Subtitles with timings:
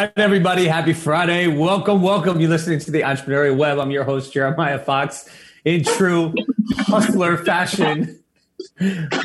[0.00, 0.66] Right, everybody.
[0.66, 1.46] Happy Friday.
[1.46, 2.40] Welcome, welcome.
[2.40, 3.78] You're listening to the Entrepreneurial Web.
[3.78, 5.28] I'm your host, Jeremiah Fox.
[5.66, 6.32] In true
[6.78, 8.18] hustler fashion,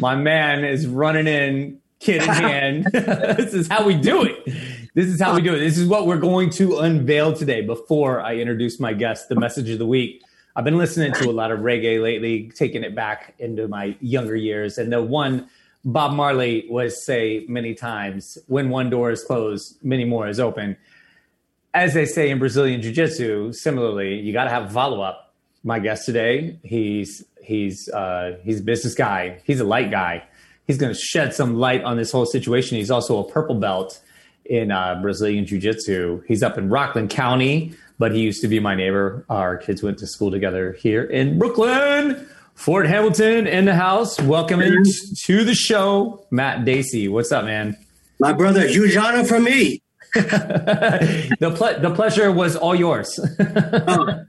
[0.02, 2.84] my man is running in, kid in hand.
[2.91, 4.54] this is how we do it.
[4.96, 5.59] This is how we do it.
[5.59, 9.70] This is what we're going to unveil today before I introduce my guest, the message
[9.70, 10.23] of the week.
[10.57, 14.35] I've been listening to a lot of reggae lately, taking it back into my younger
[14.35, 14.77] years.
[14.77, 15.48] And the one
[15.85, 20.76] Bob Marley was say many times, when one door is closed, many more is open.
[21.76, 25.34] As they say in Brazilian Jiu-Jitsu, similarly, you got to have follow-up.
[25.63, 29.41] My guest today, he's he's uh, he's a business guy.
[29.45, 30.23] He's a light guy.
[30.68, 32.77] He's going to shed some light on this whole situation.
[32.77, 33.99] He's also a purple belt
[34.45, 36.23] in uh, Brazilian Jiu-Jitsu.
[36.27, 39.26] He's up in Rockland County, but he used to be my neighbor.
[39.29, 42.27] Our kids went to school together here in Brooklyn.
[42.55, 44.20] Fort Hamilton in the house.
[44.20, 44.61] Welcome
[45.25, 47.07] to the show, Matt Dacey.
[47.07, 47.77] What's up, man?
[48.20, 49.84] My brother, huge honor for me.
[50.15, 53.20] the ple- the pleasure was all yours.
[53.20, 54.23] uh,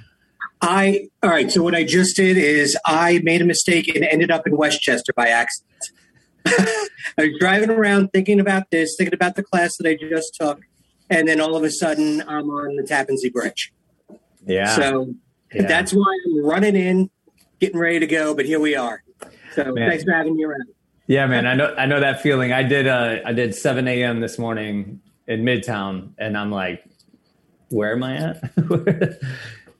[0.62, 1.50] I all right.
[1.52, 5.12] So what I just did is I made a mistake and ended up in Westchester
[5.14, 5.90] by accident.
[6.46, 10.62] I was driving around thinking about this, thinking about the class that I just took,
[11.10, 13.72] and then all of a sudden I'm on the Tappan Zee Bridge.
[14.46, 14.74] Yeah.
[14.74, 15.14] So
[15.52, 15.66] yeah.
[15.66, 17.10] that's why I'm running in
[17.60, 19.02] getting ready to go, but here we are.
[19.54, 19.90] So man.
[19.90, 20.64] thanks for having me around.
[21.06, 22.52] Yeah, man, I know I know that feeling.
[22.52, 24.20] I did uh I did 7 a.m.
[24.20, 26.84] this morning in Midtown, and I'm like,
[27.70, 28.52] where am I at?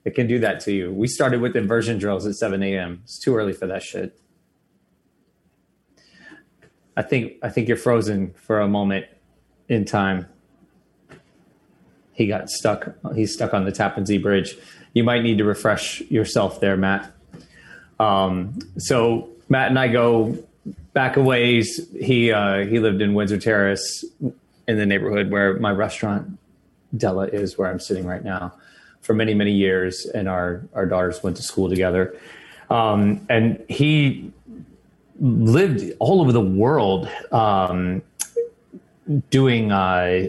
[0.04, 0.92] it can do that to you.
[0.92, 3.00] We started with inversion drills at 7 a.m.
[3.04, 4.18] It's too early for that shit.
[6.96, 9.06] I think I think you're frozen for a moment
[9.68, 10.26] in time.
[12.12, 12.94] He got stuck.
[13.14, 14.56] He's stuck on the Tappan Zee Bridge.
[14.94, 17.14] You might need to refresh yourself there, Matt.
[17.98, 20.36] Um, so Matt and I go
[20.92, 21.88] back a ways.
[21.98, 26.38] He uh, he lived in Windsor Terrace in the neighborhood where my restaurant
[26.96, 28.54] Della is, where I'm sitting right now,
[29.00, 32.16] for many many years, and our our daughters went to school together.
[32.70, 34.30] Um, and he
[35.20, 38.02] lived all over the world um,
[39.30, 40.28] doing uh,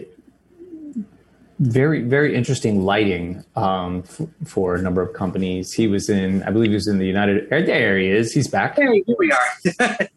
[1.60, 5.72] very very interesting lighting um, f- for a number of companies.
[5.72, 7.48] He was in, I believe, he was in the United.
[7.50, 8.32] There he is.
[8.32, 8.76] He's back.
[8.76, 10.08] Hey, here we are.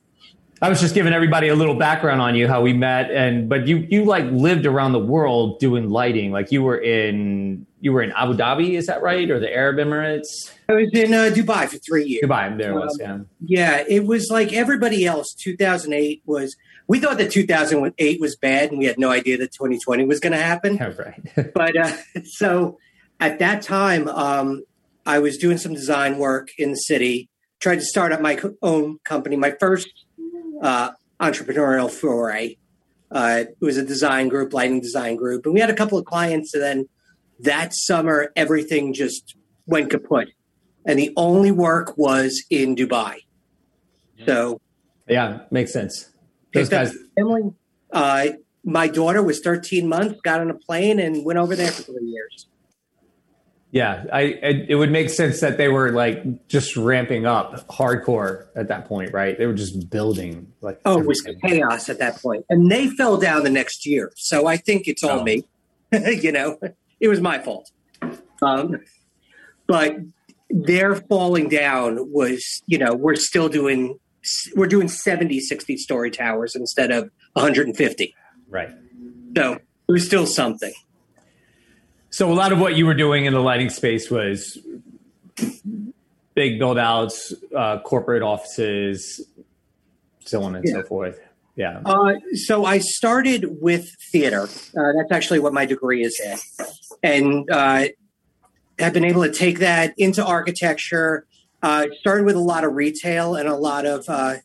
[0.62, 3.68] I was just giving everybody a little background on you, how we met, and but
[3.68, 6.32] you you like lived around the world doing lighting.
[6.32, 9.76] Like you were in you were in Abu Dhabi, is that right, or the Arab
[9.76, 10.54] Emirates?
[10.70, 12.24] I was in uh, Dubai for three years.
[12.24, 13.20] Dubai, there um, was yeah.
[13.42, 15.34] Yeah, it was like everybody else.
[15.34, 16.56] 2008 was
[16.88, 20.34] we thought that 2008 was bad and we had no idea that 2020 was going
[20.34, 20.76] to happen.
[20.76, 21.54] Yeah, right.
[21.54, 21.96] but uh,
[22.26, 22.78] so
[23.20, 24.64] at that time, um,
[25.06, 27.30] I was doing some design work in the city,
[27.60, 29.90] tried to start up my own company, my first
[30.62, 32.58] uh, entrepreneurial foray.
[33.12, 35.46] Uh, it was a design group, lighting design group.
[35.46, 36.54] And we had a couple of clients.
[36.54, 36.90] And then
[37.40, 40.30] that summer, everything just went kaput.
[40.86, 43.18] And the only work was in Dubai.
[44.26, 44.60] So,
[45.08, 46.10] yeah, makes sense.
[46.54, 46.96] Those guys.
[47.16, 47.54] Family.
[47.92, 48.28] Uh,
[48.64, 52.06] my daughter was 13 months, got on a plane, and went over there for three
[52.06, 52.48] years.
[53.72, 58.46] Yeah, I, I, it would make sense that they were like just ramping up hardcore
[58.56, 59.36] at that point, right?
[59.36, 63.18] They were just building like oh, it was chaos at that point, and they fell
[63.18, 64.12] down the next year.
[64.16, 65.24] So I think it's all oh.
[65.24, 65.44] me.
[65.92, 66.60] you know,
[67.00, 67.72] it was my fault.
[68.44, 68.78] Um,
[69.66, 69.96] but
[70.52, 74.00] their falling down was, you know, we're still doing
[74.56, 78.16] we're doing 70, 60 story towers instead of 150.
[78.50, 78.70] Right.
[79.36, 80.74] So it was still something.
[82.10, 84.58] So a lot of what you were doing in the lighting space was
[86.36, 89.26] big build outs, uh, corporate offices,
[90.20, 90.74] so on and yeah.
[90.74, 91.20] so forth.
[91.56, 91.82] Yeah.
[91.86, 94.44] Uh, so I started with theater.
[94.44, 96.68] Uh, that's actually what my degree is in.
[97.04, 97.86] And uh,
[98.80, 101.26] have been able to take that into architecture
[101.64, 104.36] uh, started with a lot of retail and a lot of uh,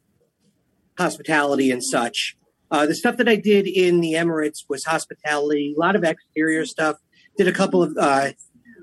[0.96, 2.36] hospitality and such.
[2.70, 6.64] Uh, the stuff that I did in the Emirates was hospitality, a lot of exterior
[6.64, 6.96] stuff.
[7.36, 8.30] Did a couple of uh,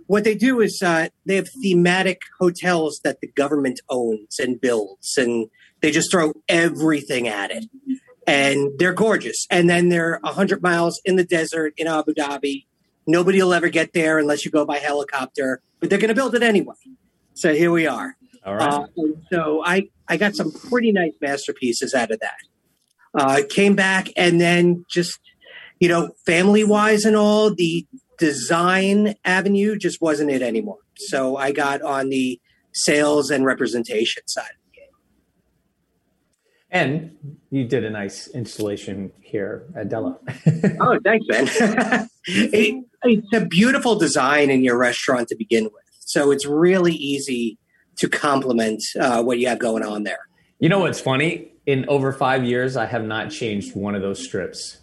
[0.08, 5.18] what they do is uh, they have thematic hotels that the government owns and builds,
[5.18, 5.48] and
[5.82, 7.66] they just throw everything at it,
[8.28, 9.46] and they're gorgeous.
[9.50, 12.66] And then they're hundred miles in the desert in Abu Dhabi.
[13.08, 16.34] Nobody will ever get there unless you go by helicopter, but they're going to build
[16.34, 16.76] it anyway.
[17.34, 18.16] So here we are.
[18.46, 18.74] All right.
[18.74, 18.88] Uh,
[19.32, 22.38] so I, I got some pretty nice masterpieces out of that.
[23.14, 25.20] Uh, came back and then just,
[25.80, 27.88] you know, family wise and all, the
[28.18, 30.78] design avenue just wasn't it anymore.
[30.98, 32.40] So I got on the
[32.74, 34.52] sales and representation side.
[36.72, 37.16] And
[37.52, 40.20] you did a nice installation here at Della.
[40.82, 41.48] oh, thanks, Ben.
[42.28, 45.74] it, it's a beautiful design in your restaurant to begin with.
[46.02, 47.58] So it's really easy
[47.98, 50.20] to complement uh, what you have going on there.
[50.60, 51.52] You know what's funny?
[51.66, 54.78] In over five years, I have not changed one of those strips.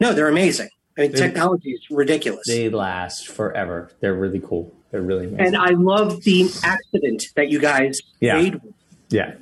[0.00, 0.70] No, they're amazing.
[0.96, 2.46] I mean, they're, technology is ridiculous.
[2.46, 3.90] They last forever.
[4.00, 4.72] They're really cool.
[4.90, 5.46] They're really amazing.
[5.46, 8.36] And I love the accident that you guys yeah.
[8.36, 8.60] made.
[9.10, 9.34] Yeah.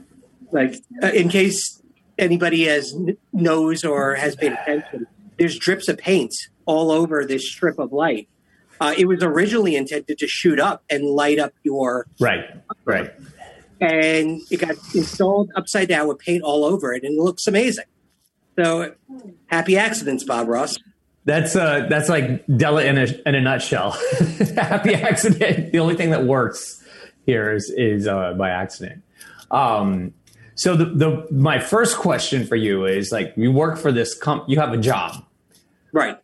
[0.50, 1.82] Like, uh, in case
[2.18, 2.94] anybody has
[3.32, 5.06] knows or has paid attention,
[5.38, 6.32] there's drips of paint
[6.66, 8.28] all over this strip of light.
[8.82, 12.46] Uh, it was originally intended to shoot up and light up your right,
[12.84, 13.12] right,
[13.80, 17.84] and it got installed upside down with paint all over it, and it looks amazing.
[18.58, 18.92] So,
[19.46, 20.78] happy accidents, Bob Ross.
[21.24, 23.92] That's uh, that's like Della in a in a nutshell.
[24.56, 25.70] happy accident.
[25.70, 26.82] The only thing that works
[27.24, 29.04] here is is uh, by accident.
[29.52, 30.12] Um,
[30.56, 34.48] so the, the my first question for you is like you work for this comp,
[34.48, 35.24] you have a job,
[35.92, 36.18] right?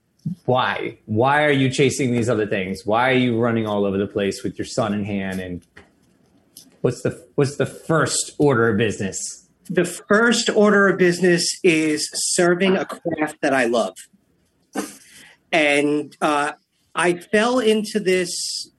[0.44, 0.98] Why?
[1.06, 2.84] Why are you chasing these other things?
[2.84, 5.40] Why are you running all over the place with your son in hand?
[5.40, 5.62] And
[6.80, 9.48] what's the what's the first order of business?
[9.70, 13.94] The first order of business is serving a craft that I love,
[15.52, 16.52] and uh,
[16.94, 18.70] I fell into this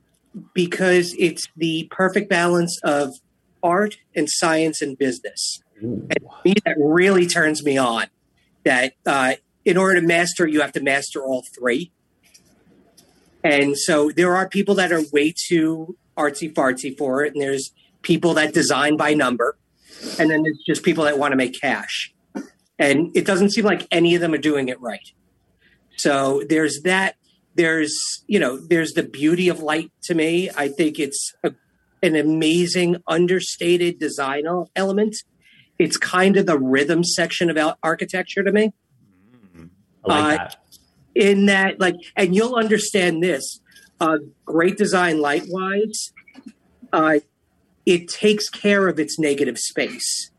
[0.54, 3.13] because it's the perfect balance of
[3.62, 5.62] art and science and business.
[5.84, 6.07] Ooh.
[6.10, 8.07] And me, that really turns me on.
[8.63, 9.36] That uh,
[9.69, 11.92] in order to master, you have to master all three.
[13.44, 17.71] And so there are people that are way too artsy fartsy for it, and there's
[18.01, 19.57] people that design by number,
[20.18, 22.12] and then there's just people that want to make cash.
[22.80, 25.12] And it doesn't seem like any of them are doing it right.
[25.98, 27.16] So there's that.
[27.54, 27.95] There's
[28.25, 30.50] you know there's the beauty of light to me.
[30.57, 31.54] I think it's a,
[32.01, 34.45] an amazing understated design
[34.75, 35.16] element.
[35.77, 38.74] It's kind of the rhythm section of architecture to me.
[40.06, 40.56] Like uh, that.
[41.16, 43.60] In that, like, and you'll understand this.
[44.00, 46.13] Uh, great design, light wise,
[46.94, 47.19] uh,
[47.86, 50.31] it takes care of its negative space.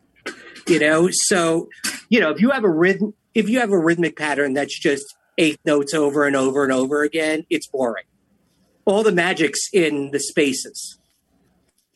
[0.66, 1.68] You know, so
[2.08, 5.04] you know if you have a rhythm, if you have a rhythmic pattern that's just
[5.36, 8.04] eighth notes over and over and over again, it's boring.
[8.84, 10.98] All the magic's in the spaces,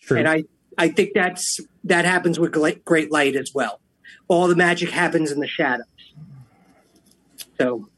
[0.02, 0.19] True.
[0.19, 0.44] and I
[0.76, 2.52] I think that's that happens with
[2.84, 3.81] great light as well.
[4.28, 5.84] All the magic happens in the shadow.
[7.61, 7.89] So,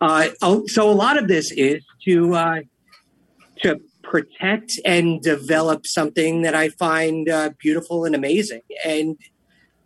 [0.00, 2.60] uh, oh, so a lot of this is to uh,
[3.62, 9.16] to protect and develop something that I find uh, beautiful and amazing, and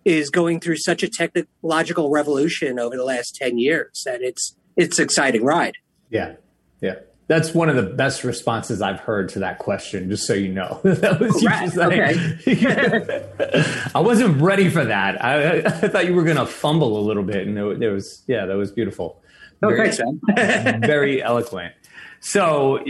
[0.04, 4.98] is going through such a technological revolution over the last ten years that it's it's
[4.98, 5.74] exciting ride.
[6.10, 6.34] Yeah,
[6.80, 6.96] yeah.
[7.28, 10.08] That's one of the best responses I've heard to that question.
[10.08, 13.90] Just so you know, that was just okay.
[13.94, 15.24] I wasn't ready for that.
[15.24, 18.46] I, I thought you were going to fumble a little bit, and there, was yeah,
[18.46, 19.20] that was beautiful.
[19.60, 20.20] Very, thanks,
[20.86, 21.74] very eloquent.
[22.20, 22.84] So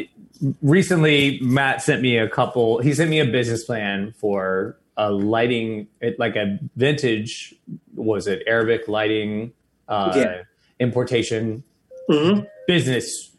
[0.61, 2.81] recently, Matt sent me a couple.
[2.81, 5.89] He sent me a business plan for a lighting,
[6.19, 7.55] like a vintage.
[7.95, 9.53] Was it Arabic lighting
[9.89, 10.43] uh, yeah.
[10.79, 11.63] importation
[12.11, 12.45] mm-hmm.
[12.67, 13.33] business?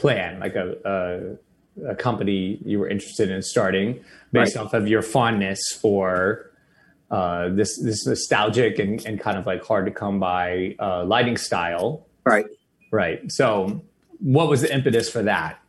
[0.00, 1.38] Plan, like a,
[1.78, 4.02] a, a company you were interested in starting
[4.32, 4.64] based right.
[4.64, 6.50] off of your fondness for
[7.10, 11.36] uh, this this nostalgic and, and kind of like hard to come by uh, lighting
[11.36, 12.06] style.
[12.24, 12.46] Right.
[12.92, 13.30] Right.
[13.30, 13.84] So,
[14.18, 15.60] what was the impetus for that?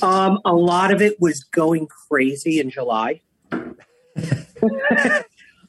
[0.00, 3.20] Um, a lot of it was going crazy in July.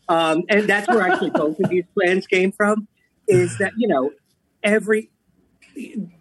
[0.09, 2.87] um, and that's where actually both of these plans came from.
[3.27, 4.11] Is that you know
[4.63, 5.09] every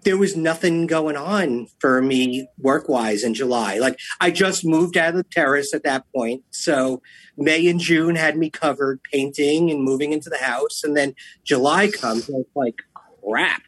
[0.04, 3.78] there was nothing going on for me work wise in July.
[3.78, 6.42] Like I just moved out of the terrace at that point.
[6.50, 7.02] So
[7.36, 10.82] May and June had me covered painting and moving into the house.
[10.84, 12.82] And then July comes and it's like,
[13.24, 13.62] crap.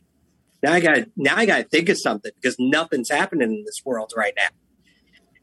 [0.63, 3.83] Now I got now I got to think of something because nothing's happening in this
[3.85, 4.49] world right now.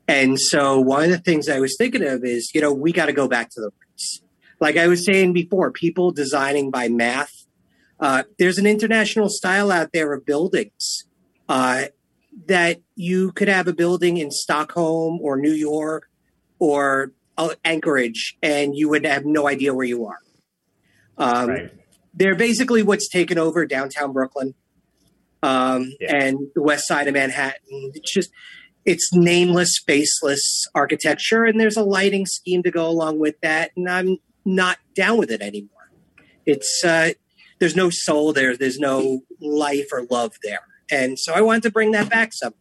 [0.08, 3.06] And so one of the things I was thinking of is, you know, we got
[3.06, 4.22] to go back to the roots.
[4.60, 7.41] Like I was saying before, people designing by math
[8.02, 11.06] uh, there's an international style out there of buildings
[11.48, 11.84] uh,
[12.48, 16.10] that you could have a building in Stockholm or New York
[16.58, 20.20] or uh, Anchorage, and you would have no idea where you are.
[21.18, 21.72] Um, right.
[22.14, 24.56] They're basically what's taken over downtown Brooklyn
[25.44, 26.16] um, yeah.
[26.16, 27.92] and the west side of Manhattan.
[27.94, 28.32] It's just
[28.84, 33.72] it's nameless, faceless architecture, and there's a lighting scheme to go along with that.
[33.78, 35.92] And I'm not down with it anymore.
[36.46, 37.12] It's uh,
[37.62, 38.58] there's no soul there.
[38.58, 40.64] There's no life or love there.
[40.90, 42.58] And so I wanted to bring that back somehow.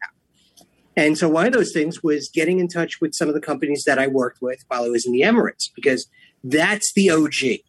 [0.95, 3.85] And so one of those things was getting in touch with some of the companies
[3.87, 6.07] that I worked with while I was in the Emirates, because
[6.45, 7.61] that's the OG.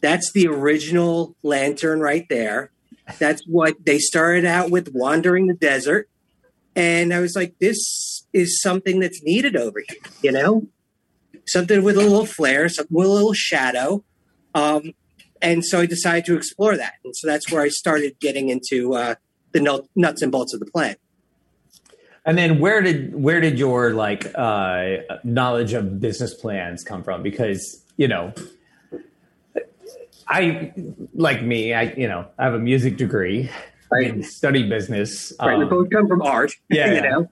[0.00, 2.70] That's the original lantern right there.
[3.18, 6.08] That's what they started out with wandering the desert.
[6.76, 10.68] And I was like, this is something that's needed over here, you know?
[11.44, 14.04] Something with a little flare, something with a little shadow.
[14.54, 14.92] Um,
[15.42, 16.94] and so I decided to explore that.
[17.04, 19.14] And so that's where I started getting into uh,
[19.52, 20.96] the nuts and bolts of the plan.
[22.24, 27.22] And then where did where did your like uh, knowledge of business plans come from?
[27.22, 28.34] Because you know,
[30.26, 30.72] I
[31.14, 33.50] like me, I you know, I have a music degree,
[33.90, 34.10] right.
[34.10, 35.32] and study business.
[35.40, 36.52] Right, um, we both come from art.
[36.68, 37.30] Yeah, you know.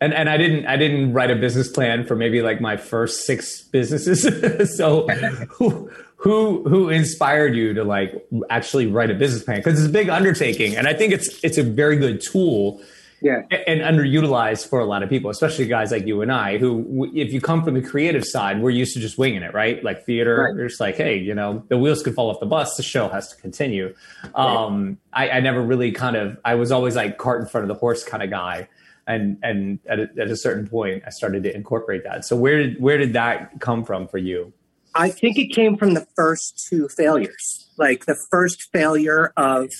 [0.00, 3.24] And and I didn't I didn't write a business plan for maybe like my first
[3.24, 4.76] six businesses.
[4.76, 5.06] so
[5.48, 5.90] who
[6.24, 9.58] who who inspired you to like actually write a business plan?
[9.58, 12.80] Because it's a big undertaking, and I think it's it's a very good tool
[13.20, 13.42] yeah.
[13.66, 17.30] and underutilized for a lot of people, especially guys like you and I, who, if
[17.30, 19.84] you come from the creative side, we're used to just winging it, right?
[19.84, 20.56] Like theater, right.
[20.56, 23.08] you're just like, hey, you know, the wheels could fall off the bus, the show
[23.10, 23.94] has to continue.
[24.34, 27.68] Um, I, I, never really kind of, I was always like cart in front of
[27.68, 28.68] the horse kind of guy.
[29.06, 32.24] And and at a, at a certain point, I started to incorporate that.
[32.24, 34.54] So where did where did that come from for you?
[34.94, 37.68] I think it came from the first two failures.
[37.76, 39.70] Like the first failure of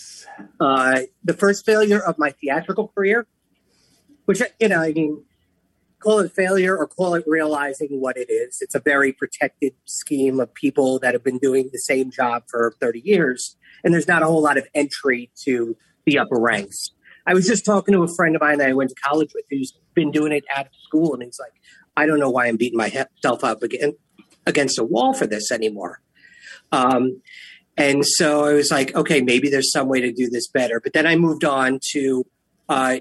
[0.58, 3.26] uh, the first failure of my theatrical career
[4.24, 5.22] which you know, I mean,
[6.00, 8.58] call it failure or call it realizing what it is.
[8.60, 12.74] It's a very protected scheme of people that have been doing the same job for
[12.80, 16.90] 30 years, and there's not a whole lot of entry to the upper ranks.
[17.26, 19.46] I was just talking to a friend of mine that I went to college with
[19.50, 21.54] who's been doing it out of school, and he's like,
[21.96, 23.94] I don't know why I'm beating myself up again,
[24.46, 26.00] against a wall for this anymore.
[26.72, 27.20] Um,
[27.76, 30.80] and so I was like, okay, maybe there's some way to do this better.
[30.80, 32.26] But then I moved on to
[32.68, 32.98] uh,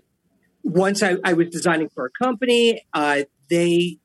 [0.64, 3.98] once I, I, was designing for a company, uh, they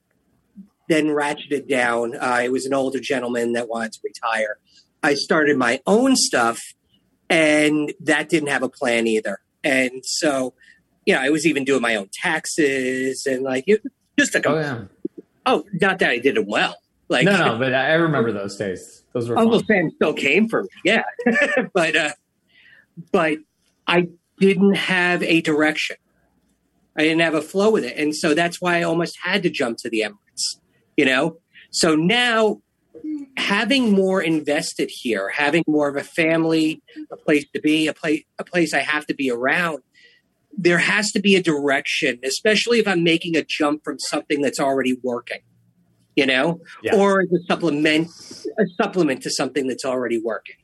[0.89, 2.17] then ratcheted down.
[2.17, 4.59] Uh, it was an older gentleman that wanted to retire.
[5.03, 6.61] I started my own stuff,
[7.31, 9.39] and that didn't have a plan either.
[9.63, 10.55] And so,
[11.07, 13.83] you know, I was even doing my own taxes and like it,
[14.19, 14.85] just a oh, yeah.
[15.47, 16.77] oh, not that I did it well.
[17.09, 19.03] Like no, no, but I remember those days.
[19.15, 19.67] Those were Uncle fun.
[19.67, 21.05] Sam still came for me, yeah.
[21.73, 22.11] but uh,
[23.13, 23.39] but
[23.87, 25.97] I didn't have a direction.
[26.97, 27.97] I didn't have a flow with it.
[27.97, 30.61] And so that's why I almost had to jump to the Emirates,
[30.97, 31.39] you know?
[31.71, 32.61] So now
[33.37, 38.25] having more invested here, having more of a family, a place to be, a place,
[38.39, 39.79] a place I have to be around,
[40.57, 44.59] there has to be a direction, especially if I'm making a jump from something that's
[44.59, 45.39] already working,
[46.19, 46.97] you know, yeah.
[46.97, 48.09] or as a supplement,
[48.59, 50.57] a supplement to something that's already working,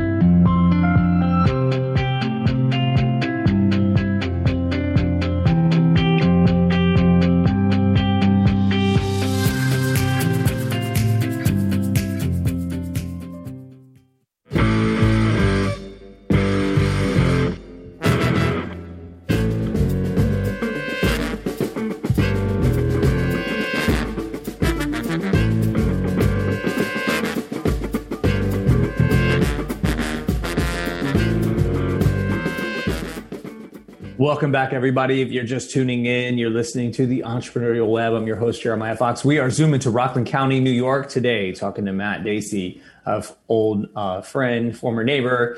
[34.21, 35.23] Welcome back, everybody.
[35.23, 38.13] If you're just tuning in, you're listening to the Entrepreneurial Web.
[38.13, 39.25] I'm your host, Jeremiah Fox.
[39.25, 43.89] We are zooming to Rockland County, New York today, talking to Matt Dacey, of old
[43.95, 45.57] uh, friend, former neighbor,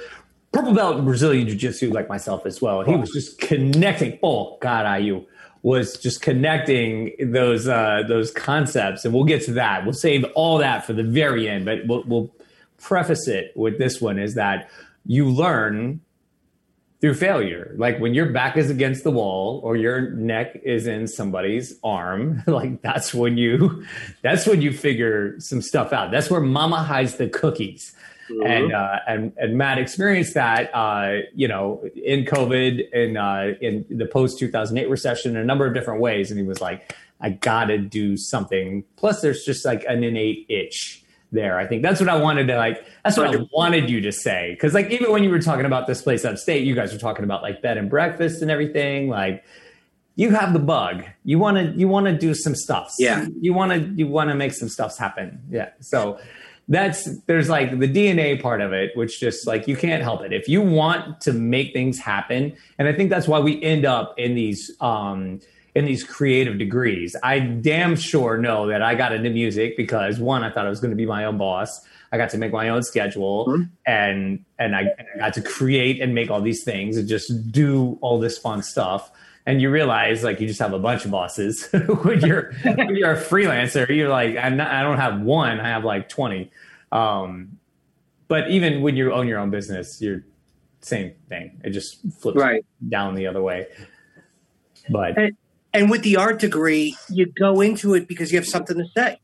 [0.54, 2.84] purple belt Brazilian Jiu Jitsu, like myself as well.
[2.84, 4.18] He was just connecting.
[4.24, 5.26] Oh God, IU
[5.62, 9.84] was just connecting those uh, those concepts, and we'll get to that.
[9.84, 12.36] We'll save all that for the very end, but we'll, we'll
[12.78, 14.70] preface it with this one: is that
[15.06, 16.00] you learn
[17.04, 17.76] through failure.
[17.76, 22.42] Like when your back is against the wall or your neck is in somebody's arm,
[22.48, 23.86] like that's when you
[24.22, 26.12] that's when you figure some stuff out.
[26.12, 27.94] That's where mama hides the cookies.
[28.32, 28.48] Mm-hmm.
[28.48, 33.86] And uh, and and Matt experienced that uh, you know in COVID and uh, in
[33.90, 37.32] the post 2008 recession in a number of different ways, and he was like, I
[37.32, 38.86] gotta do something.
[38.96, 41.03] Plus, there's just like an innate itch
[41.34, 41.60] there.
[41.60, 42.86] I think that's what I wanted to like.
[43.04, 45.88] That's what I wanted you to say because like even when you were talking about
[45.88, 49.10] this place upstate, you guys were talking about like bed and breakfast and everything.
[49.10, 49.44] Like
[50.16, 51.04] you have the bug.
[51.24, 52.94] You want to you want to do some stuff.
[53.00, 53.28] Yeah.
[53.42, 55.42] You want to you want to make some stuffs happen.
[55.50, 55.70] Yeah.
[55.80, 56.20] So
[56.70, 60.32] that's there's like the DNA part of it, which just like you can't help it.
[60.32, 64.14] If you want to make things happen, and I think that's why we end up
[64.18, 65.40] in these um
[65.76, 67.16] in these creative degrees.
[67.24, 70.80] I damn sure know that I got into music because one, I thought I was
[70.80, 71.82] going to be my own boss.
[72.12, 73.64] I got to make my own schedule mm-hmm.
[73.88, 77.52] and and I, and I got to create and make all these things and just
[77.52, 79.10] do all this fun stuff.
[79.46, 81.68] And you realize like you just have a bunch of bosses
[82.04, 83.90] when you're when you're a freelancer.
[83.90, 85.60] You're like I'm not, I don't have one.
[85.60, 86.52] I have like twenty.
[86.92, 87.58] Um,
[88.28, 90.24] but even when you own your own business, you're
[90.82, 91.60] same thing.
[91.64, 92.64] It just flips right.
[92.88, 93.68] down the other way.
[94.90, 95.36] But and,
[95.74, 99.20] and with the art degree, you go into it because you have something to say.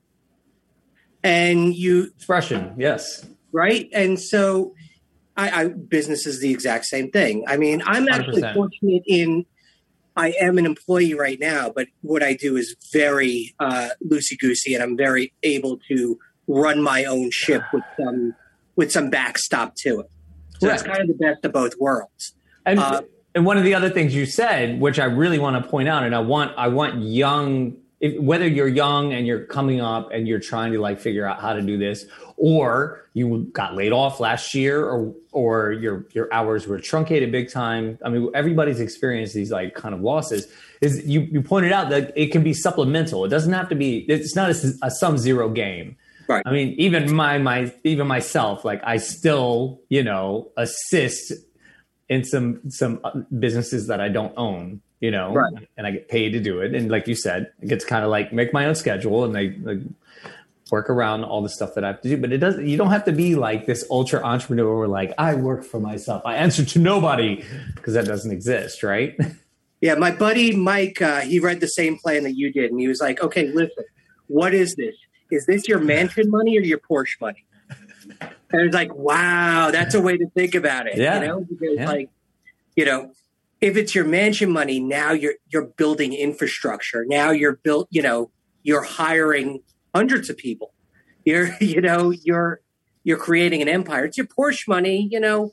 [1.23, 3.27] And you expression, yes.
[3.51, 3.89] Right.
[3.93, 4.73] And so
[5.35, 7.43] I, I business is the exact same thing.
[7.47, 8.53] I mean, I'm actually 100%.
[8.53, 9.45] fortunate in
[10.15, 14.73] I am an employee right now, but what I do is very uh, loosey goosey,
[14.73, 18.35] and I'm very able to run my own ship with some
[18.75, 20.11] with some backstop to it.
[20.59, 20.73] So right.
[20.73, 22.33] it's kind of the best of both worlds.
[22.65, 23.01] And uh,
[23.35, 26.03] and one of the other things you said, which I really want to point out,
[26.03, 30.27] and I want I want young, if, whether you're young and you're coming up and
[30.27, 32.05] you're trying to like figure out how to do this,
[32.37, 37.51] or you got laid off last year, or or your your hours were truncated big
[37.51, 37.99] time.
[38.03, 40.47] I mean, everybody's experienced these like kind of losses.
[40.81, 43.25] Is you you pointed out that it can be supplemental.
[43.25, 43.99] It doesn't have to be.
[44.09, 45.97] It's not a, a sum zero game.
[46.27, 46.43] Right.
[46.45, 51.33] I mean, even my my even myself, like I still you know assist
[52.09, 55.67] in some some uh, businesses that I don't own, you know, right.
[55.77, 56.73] and I get paid to do it.
[56.73, 59.35] And like you said, I get to kind of like make my own schedule and
[59.35, 59.79] they like
[60.71, 62.17] work around all the stuff that I have to do.
[62.17, 62.67] But it doesn't.
[62.67, 66.23] You don't have to be like this ultra entrepreneur where like I work for myself.
[66.25, 67.45] I answer to nobody
[67.75, 69.17] because that doesn't exist, right?
[69.81, 72.89] Yeah, my buddy Mike, uh, he read the same plan that you did, and he
[72.89, 73.85] was like, "Okay, listen,
[74.27, 74.93] what is this?
[75.31, 77.45] Is this your mansion money or your Porsche money?"
[78.51, 80.97] And it's like, wow, that's a way to think about it.
[80.97, 81.21] Yeah.
[81.21, 81.87] You know, because Yeah.
[81.87, 82.09] like,
[82.75, 83.11] you know,
[83.61, 87.05] if it's your mansion money, now you're you're building infrastructure.
[87.05, 88.31] Now you're built, you know,
[88.63, 89.61] you're hiring
[89.93, 90.73] hundreds of people.
[91.25, 92.61] You're, you know, you're
[93.03, 94.05] you're creating an empire.
[94.05, 95.51] It's your Porsche money, you know.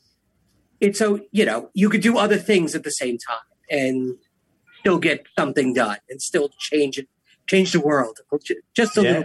[0.80, 3.38] It's so you know, you could do other things at the same time
[3.70, 4.16] and
[4.80, 7.09] still get something done and still change it
[7.48, 8.18] change the world
[8.74, 9.11] just a Yeah.
[9.11, 9.24] little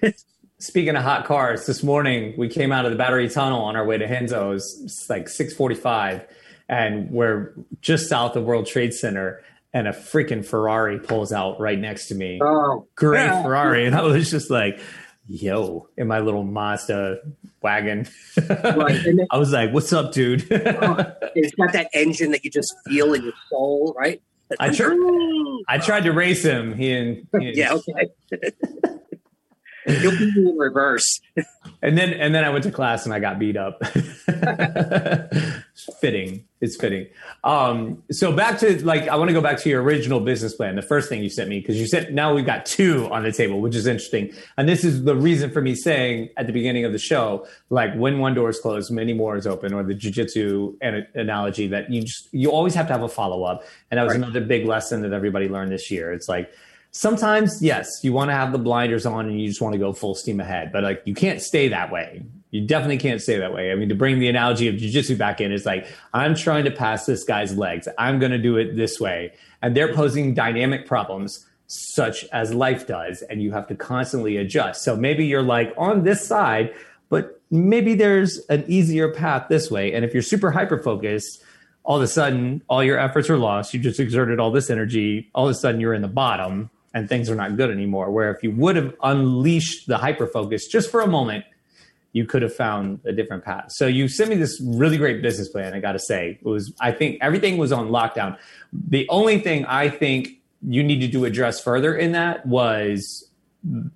[0.00, 0.22] bit.
[0.60, 3.86] Speaking of hot cars, this morning we came out of the battery tunnel on our
[3.86, 4.80] way to Renzo's.
[4.84, 6.26] It's like 645
[6.68, 9.40] and we're just south of World Trade Center
[9.72, 12.40] and a freaking Ferrari pulls out right next to me.
[12.42, 13.42] Oh, Great yeah.
[13.44, 13.86] Ferrari.
[13.86, 14.80] And I was just like,
[15.28, 17.18] yo, in my little Mazda
[17.62, 18.08] wagon.
[18.48, 19.00] Right.
[19.04, 20.44] Then- I was like, what's up, dude?
[20.50, 20.96] Oh,
[21.36, 24.20] it's got that engine that you just feel in your soul, right?
[24.58, 24.96] I tried,
[25.68, 26.74] I tried to race him.
[26.74, 28.10] He and, he and- Yeah, okay.
[29.86, 31.20] You'll be in reverse.
[31.82, 33.78] and then and then I went to class and I got beat up.
[33.86, 34.24] It's
[36.00, 36.44] fitting.
[36.60, 37.06] It's fitting.
[37.44, 40.76] Um, so back to like I want to go back to your original business plan.
[40.76, 43.32] The first thing you sent me because you said now we've got two on the
[43.32, 44.32] table, which is interesting.
[44.56, 47.94] And this is the reason for me saying at the beginning of the show, like
[47.94, 51.90] when one door is closed, many more is open, or the jujitsu an- analogy that
[51.90, 53.62] you just you always have to have a follow up.
[53.90, 54.22] And that was Right.
[54.22, 56.12] another big lesson that everybody learned this year.
[56.12, 56.50] It's like
[56.98, 59.92] sometimes yes you want to have the blinders on and you just want to go
[59.92, 62.24] full steam ahead but like you can't stay that way.
[62.50, 63.70] You definitely can't stay that way.
[63.70, 66.72] I mean to bring the analogy of jiu-jitsu back in is like i'm trying to
[66.72, 67.86] pass this guy's legs.
[67.98, 69.32] I'm going to do it this way.
[69.62, 74.82] And they're posing dynamic problems such as life does and you have to constantly adjust.
[74.82, 76.74] So maybe you're like on this side
[77.10, 79.92] but maybe there's an easier path this way.
[79.92, 81.44] And if you're super hyper focused
[81.84, 83.72] all of a sudden all your efforts are lost.
[83.72, 85.30] You just exerted all this energy.
[85.32, 88.30] All of a sudden you're in the bottom and things are not good anymore where
[88.30, 91.44] if you would have unleashed the hyper focus just for a moment
[92.12, 93.70] you could have found a different path.
[93.70, 96.38] So you sent me this really great business plan i gotta say.
[96.40, 98.38] It was i think everything was on lockdown.
[98.72, 103.28] The only thing i think you needed to address further in that was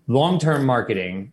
[0.06, 1.32] long-term marketing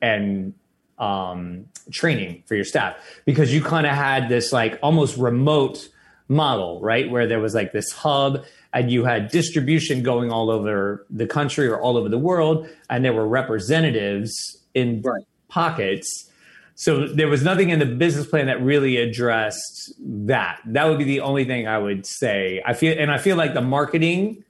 [0.00, 0.54] and
[0.98, 5.88] um, training for your staff because you kind of had this like almost remote
[6.28, 7.10] model, right?
[7.10, 8.44] Where there was like this hub
[8.76, 13.02] and you had distribution going all over the country or all over the world, and
[13.02, 15.24] there were representatives in Right.
[15.48, 16.30] pockets.
[16.74, 19.94] So there was nothing in the business plan that really addressed
[20.26, 20.60] that.
[20.66, 22.62] That would be the only thing I would say.
[22.66, 24.44] I feel, and I feel like the marketing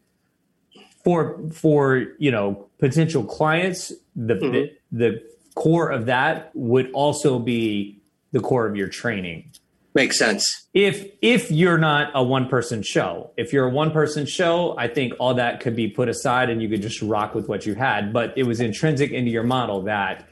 [1.05, 5.23] for for you know potential clients, the the, the
[5.55, 8.01] core of that would also be
[8.33, 9.53] the core of your training
[9.97, 10.69] Makes sense.
[10.75, 13.33] if if you're not a one person show.
[13.39, 16.61] If you're a one person show i think all that could be put aside and
[16.61, 18.13] you could just rock with what you had.
[18.13, 20.29] But it was intrinsic into your model that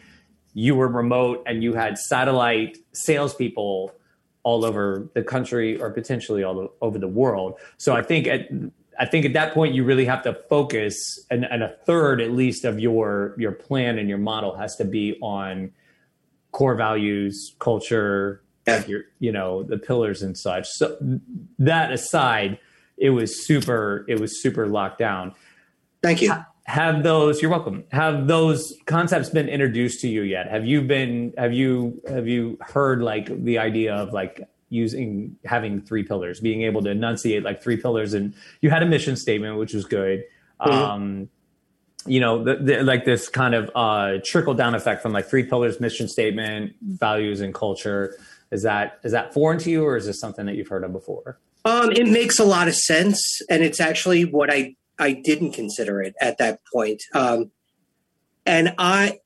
[0.52, 3.94] you were remote and you had satellite salespeople
[4.42, 7.54] all over the country or potentially all over the world.
[7.78, 8.42] So i think at
[9.00, 10.94] I think at that point you really have to focus,
[11.28, 14.84] and, and a third at least of your your plan and your model has to
[14.84, 15.72] be on
[16.52, 18.86] core values, culture, Yeah.
[18.86, 20.66] your you know the pillars and such.
[20.68, 20.96] So
[21.58, 22.58] that aside,
[22.96, 24.04] it was super.
[24.08, 25.34] It was super locked down.
[26.02, 26.34] Thank you.
[26.66, 27.42] Have those?
[27.42, 27.84] You're welcome.
[27.92, 30.50] Have those concepts been introduced to you yet?
[30.50, 31.34] Have you been?
[31.36, 32.00] Have you?
[32.08, 36.90] Have you heard like the idea of like using having three pillars, being able to
[36.90, 40.24] enunciate like three pillars, and you had a mission statement, which was good.
[40.60, 41.28] Um,
[42.06, 45.44] you know, the, the, like this kind of uh, trickle down effect from like three
[45.44, 48.16] pillars, mission statement, values, and culture.
[48.54, 50.92] Is that is that foreign to you, or is this something that you've heard of
[50.92, 51.40] before?
[51.64, 56.00] Um, it makes a lot of sense, and it's actually what I I didn't consider
[56.00, 57.02] it at that point.
[57.14, 57.50] Um,
[58.46, 59.18] and I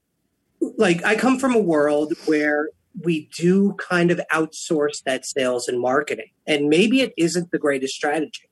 [0.78, 2.70] like I come from a world where
[3.04, 7.92] we do kind of outsource that sales and marketing, and maybe it isn't the greatest
[7.92, 8.48] strategy,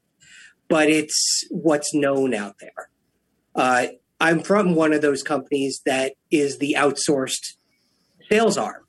[0.69, 2.91] but it's what's known out there.
[3.55, 3.87] Uh,
[4.21, 7.55] I'm from one of those companies that is the outsourced
[8.29, 8.86] sales arm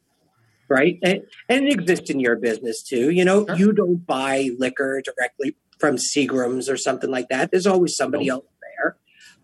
[0.69, 0.99] right?
[1.03, 3.10] And, and it exists in your business too.
[3.12, 7.51] You know, you don't buy liquor directly from Seagram's or something like that.
[7.51, 8.45] There's always somebody else
[8.77, 8.97] there.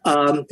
[0.06, 0.46] Um,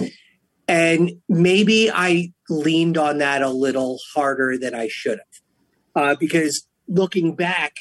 [0.67, 6.03] and maybe I leaned on that a little harder than I should have.
[6.03, 7.73] Uh, because looking back,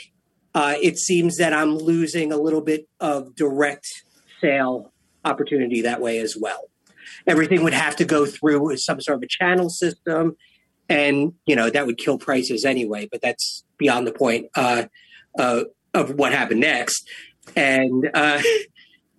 [0.54, 3.86] uh, it seems that I'm losing a little bit of direct
[4.40, 4.92] sale
[5.24, 6.70] opportunity that way as well.
[7.26, 10.36] Everything would have to go through some sort of a channel system
[10.90, 14.84] and you know that would kill prices anyway but that's beyond the point uh,
[15.38, 17.08] uh, of what happened next
[17.56, 18.42] and uh,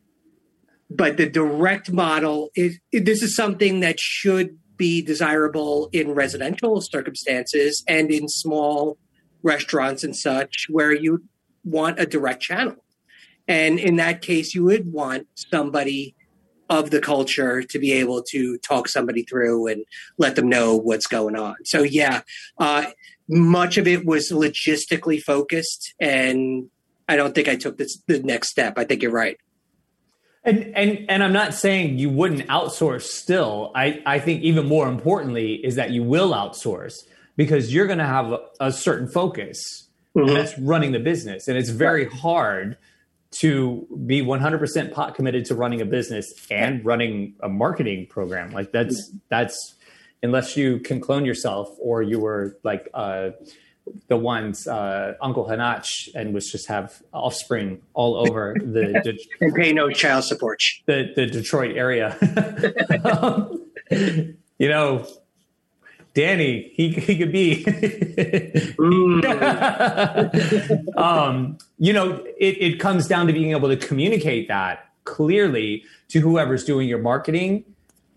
[0.89, 7.83] but the direct model is this is something that should be desirable in residential circumstances
[7.87, 8.97] and in small
[9.43, 11.23] restaurants and such where you
[11.63, 12.75] want a direct channel.
[13.47, 16.15] And in that case, you would want somebody
[16.71, 19.85] of the culture to be able to talk somebody through and
[20.17, 21.55] let them know what's going on.
[21.65, 22.21] So, yeah,
[22.57, 22.85] uh,
[23.27, 25.93] much of it was logistically focused.
[25.99, 26.69] And
[27.09, 28.77] I don't think I took this, the next step.
[28.77, 29.37] I think you're right.
[30.43, 33.71] And and and I'm not saying you wouldn't outsource still.
[33.75, 36.95] I I think even more importantly is that you will outsource
[37.35, 40.33] because you're going to have a, a, certain focus mm-hmm.
[40.33, 42.75] that's running the business and it's very hard
[43.31, 48.51] to be 100% pot committed to running a business and running a marketing program.
[48.51, 49.75] Like that's that's
[50.21, 53.31] unless you can clone yourself or you were like uh
[54.07, 59.55] the ones uh, Uncle Hanach and was just have offspring all over the De- and
[59.55, 60.61] pay no child support.
[60.85, 62.15] The the Detroit area.
[63.03, 65.07] um, you know,
[66.13, 67.63] Danny, he he could be.
[68.75, 69.25] mm.
[70.97, 76.19] um, you know, it, it comes down to being able to communicate that clearly to
[76.19, 77.63] whoever's doing your marketing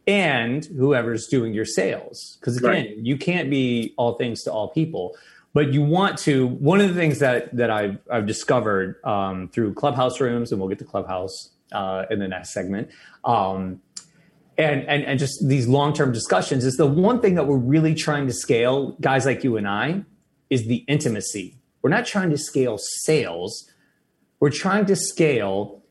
[0.07, 2.37] and whoever's doing your sales.
[2.41, 2.97] Because again, right.
[2.99, 5.17] you can't be all things to all people
[5.55, 9.73] but you want to one of the things that that i've, I've discovered um, through
[9.75, 12.91] clubhouse rooms and we'll get to clubhouse uh, in the next segment
[13.25, 13.81] um,
[14.59, 18.27] and, and and just these long-term discussions is the one thing that we're really trying
[18.27, 20.05] to scale guys like you and i
[20.51, 21.57] is the intimacy.
[21.83, 23.71] We're not trying to scale sales.
[24.41, 25.83] We're trying to scale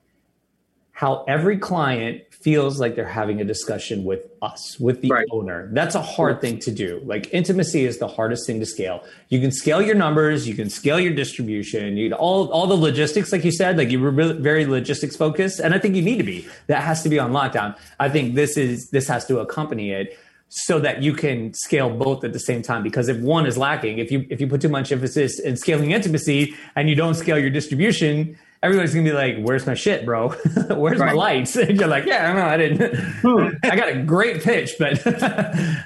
[1.04, 5.28] how every client feels like they're having a discussion with us, with the right.
[5.32, 5.70] owner.
[5.74, 7.02] That's a hard thing to do.
[7.04, 9.04] Like intimacy is the hardest thing to scale.
[9.28, 13.34] You can scale your numbers, you can scale your distribution, you all all the logistics,
[13.34, 16.20] like you said, like you were really, very logistics focused, and I think you need
[16.20, 16.48] to be.
[16.68, 17.78] That has to be on lockdown.
[18.00, 22.24] I think this is this has to accompany it so that you can scale both
[22.24, 24.70] at the same time because if one is lacking if you if you put too
[24.70, 29.38] much emphasis in scaling intimacy and you don't scale your distribution everybody's gonna be like,
[29.45, 30.30] "Where's my shit, bro?
[30.69, 31.08] Where's right.
[31.08, 32.95] my lights?" And you're like, "Yeah, I know, I didn't.
[33.21, 33.49] Hmm.
[33.63, 34.99] I got a great pitch, but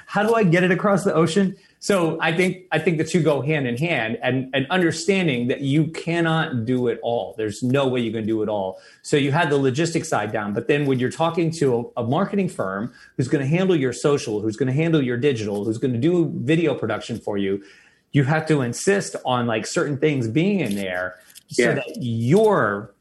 [0.06, 3.22] how do I get it across the ocean?" So I think I think the two
[3.22, 7.34] go hand in hand, and and understanding that you cannot do it all.
[7.36, 8.80] There's no way you can do it all.
[9.02, 12.06] So you had the logistics side down, but then when you're talking to a, a
[12.06, 15.78] marketing firm who's going to handle your social, who's going to handle your digital, who's
[15.78, 17.62] going to do video production for you,
[18.12, 21.16] you have to insist on like certain things being in there
[21.48, 21.74] so yeah.
[21.74, 22.94] that your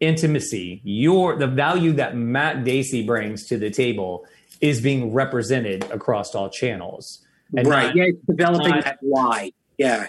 [0.00, 4.26] intimacy, your the value that Matt Dacey brings to the table
[4.60, 7.20] is being represented across all channels.
[7.56, 7.88] And right.
[7.88, 9.52] Not, yeah, it's developing not, that why.
[9.78, 10.08] Yeah.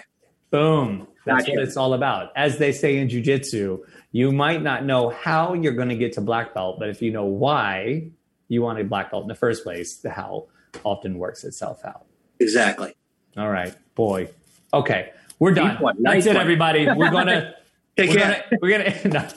[0.50, 1.08] Boom.
[1.24, 1.56] That's gotcha.
[1.56, 2.32] what it's all about.
[2.36, 3.80] As they say in jujitsu,
[4.12, 7.10] you might not know how you're going to get to black belt, but if you
[7.10, 8.10] know why
[8.48, 10.46] you want a black belt in the first place, the how
[10.84, 12.06] often works itself out.
[12.38, 12.94] Exactly.
[13.36, 14.28] All right, boy.
[14.72, 15.10] Okay.
[15.38, 15.68] We're done.
[15.68, 16.86] Nice That's nice it, everybody.
[16.86, 17.54] We're gonna
[17.96, 18.44] take we're care.
[18.50, 19.30] Gonna, we're gonna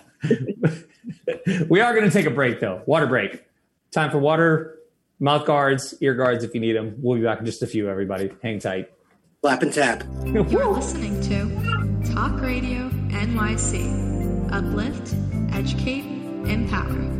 [1.54, 1.66] no.
[1.70, 2.82] we are gonna take a break though.
[2.86, 3.44] Water break.
[3.92, 4.80] Time for water,
[5.20, 6.96] mouth guards, ear guards if you need them.
[7.00, 7.90] We'll be back in just a few.
[7.90, 8.92] Everybody, hang tight.
[9.42, 10.04] Flap and tap.
[10.26, 14.52] You're listening to Talk Radio NYC.
[14.52, 15.16] Uplift,
[15.54, 16.06] educate,
[16.50, 17.20] empower.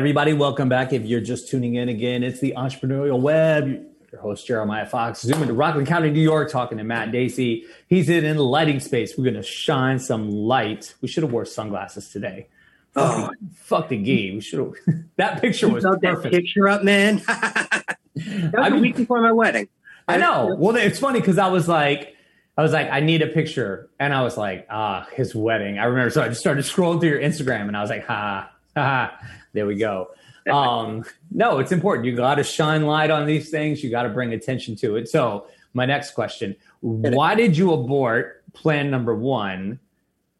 [0.00, 0.94] Everybody, welcome back.
[0.94, 3.66] If you're just tuning in again, it's the Entrepreneurial Web.
[4.10, 7.66] Your host, Jeremiah Fox, zooming to Rockland County, New York, talking to Matt Dacey.
[7.86, 9.18] He's in, in the lighting space.
[9.18, 10.94] We're going to shine some light.
[11.02, 12.48] We should have wore sunglasses today.
[12.96, 13.26] Oh.
[13.26, 14.36] Fuck, the, fuck the game.
[14.36, 14.72] We should have.
[15.16, 17.16] that picture was Love that picture up, man.
[17.26, 17.84] that
[18.14, 19.68] was I a mean- week before my wedding.
[20.08, 20.56] I know.
[20.58, 22.16] Well, it's funny because I was like,
[22.56, 25.78] I was like, I need a picture, and I was like, ah, his wedding.
[25.78, 28.50] I remember, so I just started scrolling through your Instagram, and I was like, ha,
[28.74, 29.26] ha, ha.
[29.52, 30.10] There we go.
[30.50, 32.06] Um, no, it's important.
[32.06, 33.84] You got to shine light on these things.
[33.84, 35.08] You got to bring attention to it.
[35.08, 39.78] So, my next question: Why did you abort plan number one,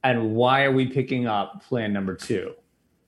[0.03, 2.55] and why are we picking up plan number two?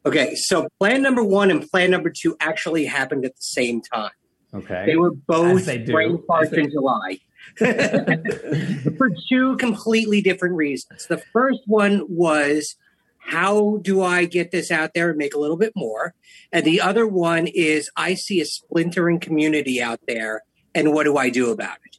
[0.05, 4.11] Okay, so plan number one and plan number two actually happened at the same time.
[4.55, 7.19] Okay, They were both they brain they- in July
[8.99, 11.07] for two completely different reasons.
[11.07, 12.77] The first one was
[13.25, 16.15] how do I get this out there and make a little bit more?
[16.53, 20.43] And the other one is I see a splintering community out there,
[20.75, 21.99] and what do I do about it?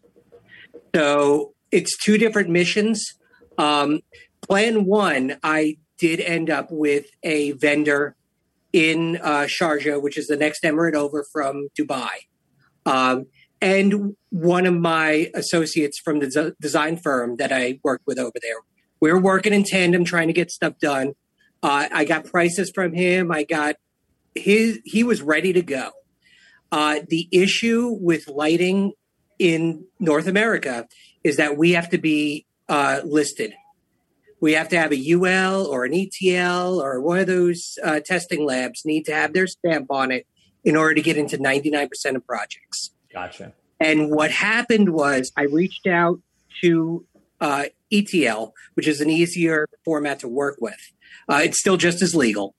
[0.95, 3.15] So it's two different missions.
[3.57, 4.01] Um,
[4.41, 8.15] plan one, I did end up with a vendor
[8.73, 12.09] in uh, Sharjah, which is the next emirate over from Dubai.
[12.85, 13.27] Um,
[13.61, 18.57] and one of my associates from the design firm that I worked with over there.
[19.03, 21.15] We were working in tandem trying to get stuff done.
[21.61, 23.33] Uh, I got prices from him.
[23.33, 23.75] I got
[24.33, 25.91] his, he was ready to go.
[26.71, 28.93] Uh, the issue with lighting
[29.37, 30.87] in North America
[31.21, 33.53] is that we have to be uh, listed.
[34.39, 38.45] We have to have a UL or an ETL or one of those uh, testing
[38.45, 40.25] labs need to have their stamp on it
[40.63, 42.91] in order to get into 99% of projects.
[43.11, 43.51] Gotcha.
[43.81, 46.21] And what happened was I reached out
[46.61, 47.05] to
[47.41, 50.91] uh, ETL, which is an easier format to work with.
[51.29, 52.55] Uh, it's still just as legal.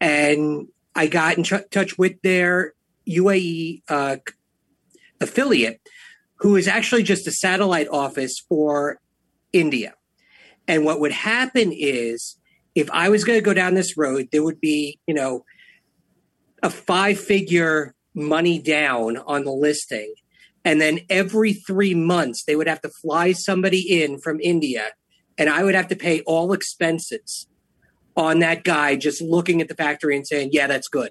[0.00, 2.74] And I got in ch- touch with their
[3.08, 4.16] UAE uh,
[5.20, 5.80] affiliate,
[6.36, 9.00] who is actually just a satellite office for
[9.52, 9.94] India.
[10.66, 12.36] And what would happen is
[12.74, 15.44] if I was going to go down this road, there would be, you know,
[16.62, 20.14] a five figure money down on the listing.
[20.64, 24.90] And then every three months, they would have to fly somebody in from India,
[25.36, 27.46] and I would have to pay all expenses
[28.16, 31.10] on that guy just looking at the factory and saying, Yeah, that's good.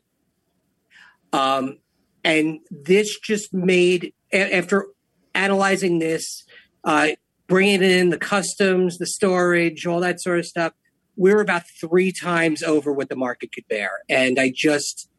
[1.34, 1.80] Um,
[2.24, 4.88] and this just made, after
[5.36, 6.44] analyzing this,
[6.84, 7.10] uh,
[7.48, 10.74] bringing in the customs, the storage, all that sort of stuff,
[11.16, 14.00] we were about three times over what the market could bear.
[14.10, 15.10] And I just,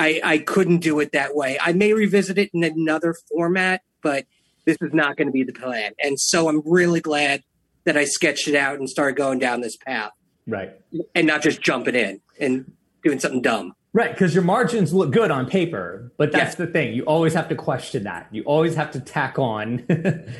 [0.00, 1.58] I, I couldn't do it that way.
[1.60, 4.24] I may revisit it in another format, but
[4.64, 5.92] this is not going to be the plan.
[6.02, 7.42] And so I'm really glad
[7.84, 10.12] that I sketched it out and started going down this path
[10.46, 10.70] Right.
[11.14, 12.72] and not just jumping in and
[13.04, 13.74] doing something dumb.
[13.92, 16.94] Right, because your margins look good on paper, but that's the thing.
[16.94, 18.28] You always have to question that.
[18.30, 19.84] You always have to tack on,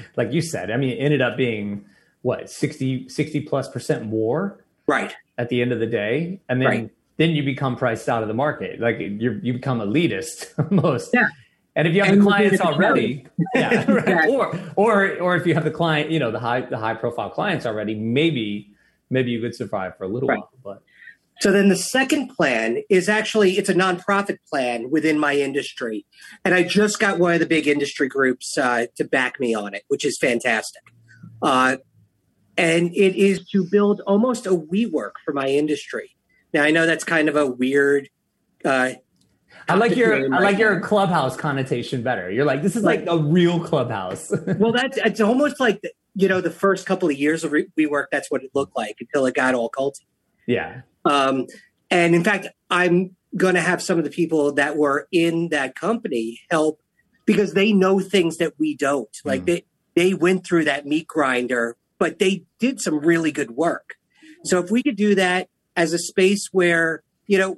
[0.16, 0.70] like you said.
[0.70, 1.84] I mean, it ended up being
[2.22, 5.14] what 60, 60 plus percent more, right?
[5.36, 6.90] At the end of the day, and then Right.
[7.20, 8.80] Then you become priced out of the market.
[8.80, 11.10] Like you you become elitist almost.
[11.12, 11.28] Yeah.
[11.76, 14.28] And if you have And the clients already, yeah, right.
[14.28, 17.28] Or or or if you have the client, you know, the high the high profile
[17.28, 18.70] clients already, maybe
[19.10, 20.38] maybe you could survive for a little Right.
[20.38, 20.50] while.
[20.64, 20.82] But
[21.42, 26.06] So then the second plan is actually it's a nonprofit plan within my industry,
[26.42, 29.74] and I just got one of the big industry groups uh, to back me on
[29.74, 30.82] it, which is fantastic.
[31.42, 31.76] Uh,
[32.56, 36.12] and it is to build almost a WeWork for my industry.
[36.52, 38.08] Now I know that's kind of a weird.
[38.64, 38.92] Uh,
[39.68, 42.30] I like your I like your clubhouse connotation better.
[42.30, 44.32] You're like this is like a real clubhouse.
[44.58, 47.68] well, that's it's almost like the, you know, the first couple of years of re-
[47.78, 50.06] WeWork, that's what it looked like until it got all culty.
[50.46, 50.82] Yeah.
[51.04, 51.46] Um,
[51.90, 55.74] and in fact, I'm going to have some of the people that were in that
[55.76, 56.80] company help
[57.26, 59.16] because they know things that we don't.
[59.24, 63.94] Like they they went through that meat grinder, but they did some really good work.
[64.44, 67.56] So if we could do that as a space where you know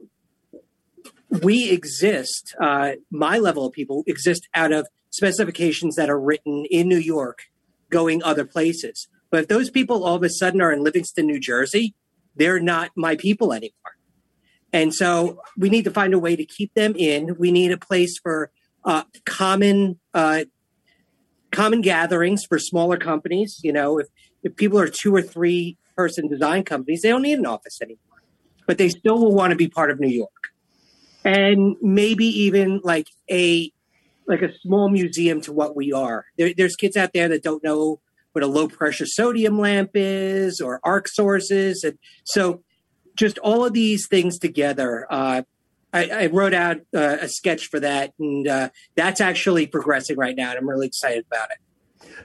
[1.40, 6.88] we exist, uh, my level of people exist out of specifications that are written in
[6.88, 7.44] New York,
[7.90, 9.08] going other places.
[9.30, 11.94] But if those people all of a sudden are in Livingston, New Jersey,
[12.36, 13.72] they're not my people anymore.
[14.72, 17.36] And so we need to find a way to keep them in.
[17.38, 18.50] We need a place for
[18.84, 20.44] uh, common uh,
[21.50, 23.60] common gatherings for smaller companies.
[23.62, 24.08] You know, if
[24.42, 28.22] if people are two or three person design companies, they don't need an office anymore,
[28.66, 30.52] but they still will want to be part of New York,
[31.24, 33.70] and maybe even like a
[34.26, 36.24] like a small museum to what we are.
[36.38, 38.00] There, there's kids out there that don't know
[38.32, 42.64] what a low pressure sodium lamp is or arc sources, and so
[43.14, 45.06] just all of these things together.
[45.08, 45.42] Uh,
[45.94, 50.34] I, I, wrote out uh, a sketch for that, and uh, that's actually progressing right
[50.34, 51.58] now, and I'm really excited about it.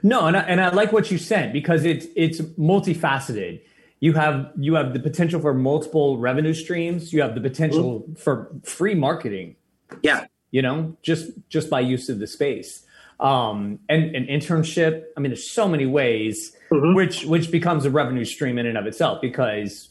[0.01, 3.61] No, and I, and I like what you said because it's it's multifaceted.
[3.99, 7.11] You have you have the potential for multiple revenue streams.
[7.11, 8.13] You have the potential mm-hmm.
[8.13, 9.55] for free marketing.
[10.03, 12.83] Yeah, you know, just just by use of the space.
[13.19, 15.05] Um, and an internship.
[15.15, 16.93] I mean, there's so many ways, mm-hmm.
[16.93, 19.89] which which becomes a revenue stream in and of itself because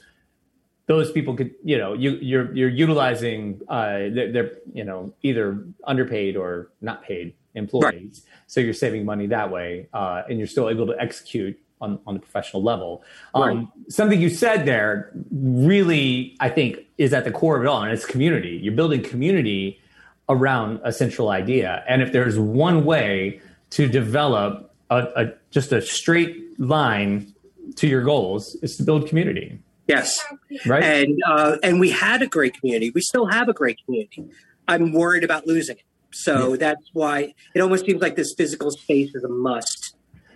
[0.86, 5.64] those people could you know you you're you're utilizing uh they're, they're you know either
[5.84, 8.42] underpaid or not paid employees right.
[8.46, 12.14] so you're saving money that way uh and you're still able to execute on on
[12.14, 13.02] the professional level
[13.34, 17.82] um something you said there really i think is at the core of it all
[17.82, 19.80] and it's community you're building community
[20.28, 25.80] around a central idea and if there's one way to develop a, a just a
[25.82, 27.32] straight line
[27.74, 29.58] to your goals is to build community
[29.88, 30.20] Yes.
[30.66, 30.82] Right.
[30.82, 32.90] And uh, and we had a great community.
[32.90, 34.24] We still have a great community.
[34.68, 35.84] I'm worried about losing it.
[36.12, 36.56] So yeah.
[36.56, 39.85] that's why it almost seems like this physical space is a must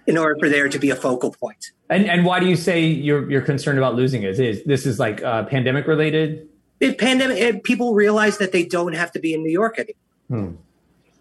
[0.07, 1.73] in order for there to be a focal point.
[1.89, 4.39] And and why do you say you're you're concerned about losing it?
[4.39, 6.49] Is this is like uh, pandemic related?
[6.79, 7.39] It, pandemic.
[7.39, 9.97] It, people realize that they don't have to be in New York anymore.
[10.29, 10.57] Hmm.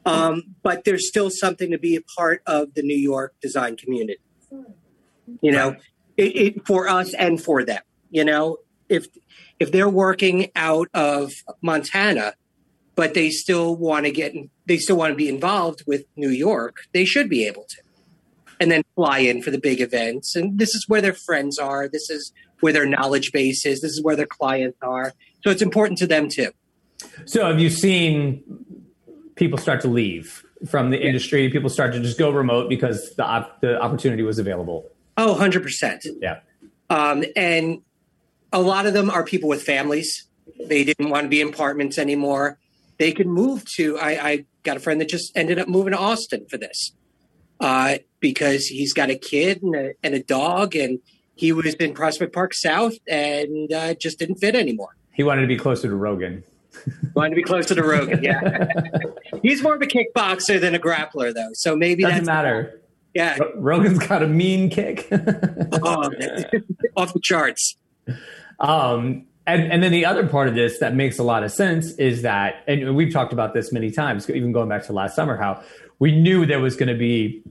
[0.05, 4.21] Um, but there's still something to be a part of the New York design community.
[5.41, 5.81] You know, right.
[6.17, 7.81] it, it, for us and for them.
[8.09, 8.57] You know,
[8.87, 9.07] if
[9.59, 12.33] if they're working out of Montana,
[12.95, 14.33] but they still want to get
[14.65, 17.77] they still want to be involved with New York, they should be able to.
[18.59, 20.35] And then fly in for the big events.
[20.35, 21.87] And this is where their friends are.
[21.87, 23.81] This is where their knowledge base is.
[23.81, 25.13] This is where their clients are.
[25.43, 26.51] So it's important to them too.
[27.25, 28.43] So have you seen
[29.35, 31.07] people start to leave from the yeah.
[31.07, 31.49] industry?
[31.49, 34.89] People start to just go remote because the the opportunity was available.
[35.17, 36.05] Oh, 100%.
[36.21, 36.39] Yeah.
[36.89, 37.81] Um, and
[38.51, 40.27] a lot of them are people with families.
[40.65, 42.57] They didn't want to be in apartments anymore.
[42.97, 43.97] They could move to.
[43.97, 46.93] I, I got a friend that just ended up moving to Austin for this
[47.59, 50.99] uh, because he's got a kid and a, and a, dog, and
[51.35, 54.95] he was in Prospect Park South and uh, just didn't fit anymore.
[55.13, 56.43] He wanted to be closer to Rogan.
[57.13, 58.23] wanted to be closer to Rogan.
[58.23, 58.67] Yeah,
[59.41, 61.49] he's more of a kickboxer than a grappler, though.
[61.53, 62.81] So maybe that doesn't matter.
[63.13, 65.07] Yeah, Rogan's got a mean kick.
[65.11, 66.09] oh,
[66.95, 67.75] off the charts.
[68.59, 71.93] Um, and, and then the other part of this that makes a lot of sense
[71.93, 75.37] is that, and we've talked about this many times, even going back to last summer,
[75.37, 75.63] how
[75.99, 77.43] we knew there was going to be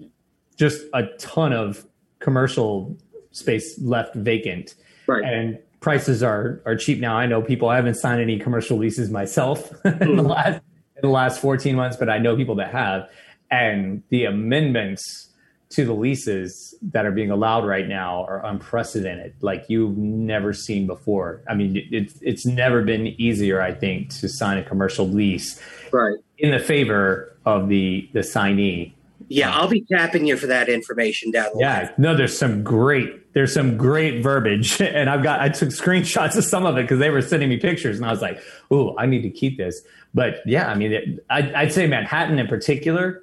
[0.56, 1.86] just a ton of
[2.18, 2.96] commercial
[3.30, 4.74] space left vacant.
[5.06, 5.22] Right.
[5.22, 7.16] And prices are are cheap now.
[7.16, 7.68] I know people.
[7.68, 10.26] I haven't signed any commercial leases myself in the mm-hmm.
[10.26, 10.62] last
[10.96, 13.08] in the last 14 months, but I know people that have.
[13.50, 15.27] And the amendments
[15.70, 20.86] to the leases that are being allowed right now are unprecedented, like you've never seen
[20.86, 21.42] before.
[21.48, 25.60] I mean, it's it's never been easier, I think, to sign a commercial lease,
[25.92, 28.92] right, in the favor of the the signee.
[29.30, 31.90] Yeah, I'll be tapping you for that information down the yeah, line.
[31.98, 36.44] no, there's some great there's some great verbiage, and I've got I took screenshots of
[36.44, 38.40] some of it because they were sending me pictures, and I was like,
[38.72, 39.82] "Ooh, I need to keep this."
[40.14, 43.22] But yeah, I mean, it, I, I'd say Manhattan in particular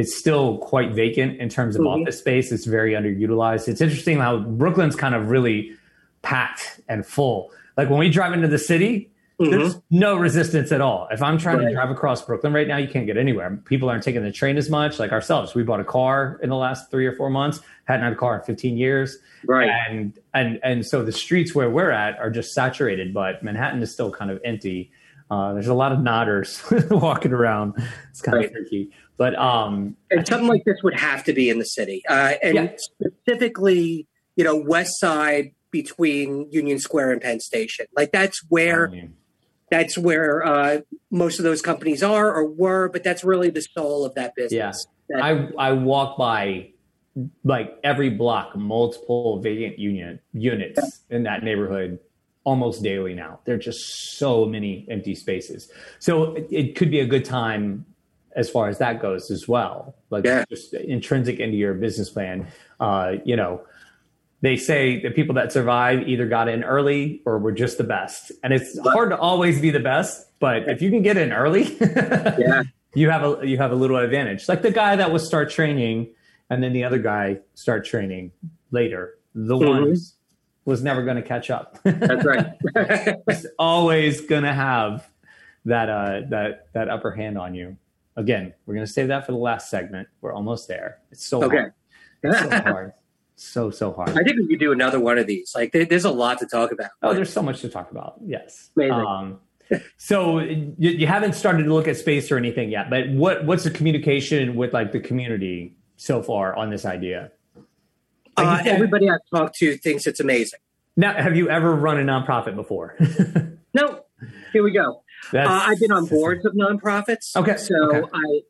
[0.00, 2.02] it's still quite vacant in terms of mm-hmm.
[2.02, 2.50] office space.
[2.50, 3.68] It's very underutilized.
[3.68, 5.76] It's interesting how Brooklyn's kind of really
[6.22, 7.52] packed and full.
[7.76, 9.50] Like when we drive into the city, mm-hmm.
[9.50, 11.06] there's no resistance at all.
[11.10, 11.66] If I'm trying right.
[11.66, 13.54] to drive across Brooklyn right now, you can't get anywhere.
[13.66, 14.98] People aren't taking the train as much.
[14.98, 17.60] Like ourselves, we bought a car in the last three or four months.
[17.84, 19.18] Hadn't had a car in 15 years.
[19.46, 19.68] Right.
[19.68, 23.92] And and and so the streets where we're at are just saturated, but Manhattan is
[23.92, 24.92] still kind of empty.
[25.30, 26.60] Uh, there's a lot of nodders
[27.00, 27.74] walking around.
[28.10, 28.46] It's kind Right.
[28.46, 32.02] of tricky, but um, And something like this would have to be in the city,
[32.08, 32.72] uh, and Yeah.
[32.76, 34.06] specifically,
[34.36, 37.86] you know, west side between Union Square and Penn Station.
[37.96, 38.92] Like that's where
[39.70, 40.80] that's where uh,
[41.12, 44.84] most of those companies are or were, but that's really the soul of that business.
[45.08, 46.70] That- I I walk by
[47.44, 52.00] like every block, multiple vacant union units in that neighborhood
[52.44, 53.40] almost daily now.
[53.44, 55.70] There are just so many empty spaces.
[55.98, 57.84] So it, it could be a good time
[58.36, 59.94] as far as that goes as well.
[60.10, 60.44] Like Yeah.
[60.48, 62.46] just intrinsic into your business plan.
[62.78, 63.60] Uh, you know,
[64.40, 68.32] they say the people that survive either got in early or were just the best.
[68.42, 71.76] And it's hard to always be the best, but if you can get in early,
[71.80, 72.62] yeah,
[72.94, 74.48] you have a you have a little advantage.
[74.48, 76.08] Like the guy that was start training,
[76.48, 78.32] and then the other guy start training
[78.70, 79.18] later.
[79.34, 80.14] The one was-
[80.70, 81.78] was never going to catch up.
[81.82, 82.46] that's right.
[83.28, 85.06] It's always going to have
[85.64, 87.76] that uh, that that upper hand on you.
[88.16, 90.08] Again, we're going to save that for the last segment.
[90.20, 90.98] We're almost there.
[91.10, 91.56] It's so Okay.
[91.56, 91.72] hard.
[92.22, 92.92] It's so hard.
[93.36, 94.10] So so hard.
[94.10, 95.52] I think we could do another one of these.
[95.54, 96.90] Like, there, there's a lot to talk about.
[97.02, 98.14] Oh, there's so much to talk about.
[98.24, 98.70] Yes.
[98.90, 99.40] Um,
[99.96, 103.64] so you, you haven't started to look at space or anything yet, but what what's
[103.64, 107.32] the communication with like the community so far on this idea?
[108.36, 110.60] Like Uh, everybody I've talked to thinks it's amazing.
[110.96, 112.96] Now, have you ever run a nonprofit before?
[113.72, 114.00] No,
[114.52, 115.04] here we go.
[115.32, 117.36] Uh, I've been on boards of nonprofits.
[117.36, 118.08] Okay, So okay.
[118.12, 118.40] I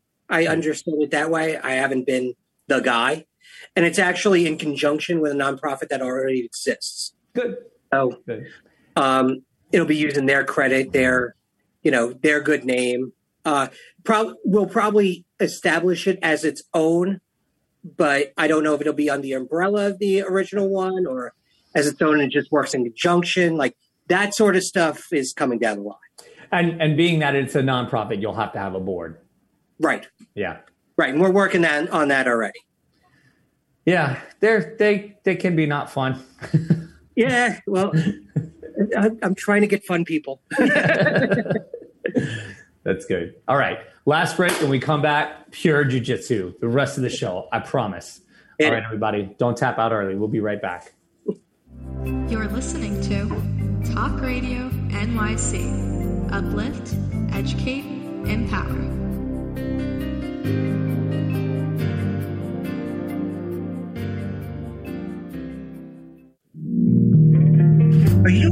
[0.44, 1.58] I understood it that way.
[1.58, 2.32] I haven't been
[2.68, 3.26] the guy.
[3.76, 7.12] And it's actually in conjunction with a nonprofit that already exists.
[7.34, 7.58] Good.
[7.92, 8.46] So Good.
[8.96, 11.34] um, it'll be using their credit, their
[11.82, 13.12] you know, their good name.
[13.44, 13.68] Uh
[14.04, 17.20] prob- we'll probably establish it as its own,
[17.84, 21.34] but I don't know if it'll be on the umbrella of the original one or
[21.74, 23.56] as its own and it just works in conjunction.
[23.56, 23.76] Like
[24.08, 25.96] that sort of stuff is coming down the line.
[26.52, 29.18] And and being that it's a nonprofit, you'll have to have a board.
[29.78, 30.06] Right.
[30.34, 30.58] Yeah.
[30.96, 31.10] Right.
[31.12, 32.58] And we're working that, on that already.
[33.86, 36.22] Yeah, they're they they can be not fun.
[37.16, 37.58] Yeah.
[37.66, 37.92] Well,
[39.22, 40.40] I'm trying to get fun people.
[42.82, 43.34] That's good.
[43.46, 43.78] All right.
[44.10, 44.60] Last break.
[44.60, 46.58] and we come back, pure jujitsu.
[46.58, 48.20] The rest of the show, I promise.
[48.60, 50.16] All right, everybody, don't tap out early.
[50.16, 50.94] We'll be right back.
[52.28, 56.28] You're listening to Talk Radio NYC.
[56.32, 56.96] Uplift,
[57.32, 57.84] educate,
[58.28, 58.90] empower.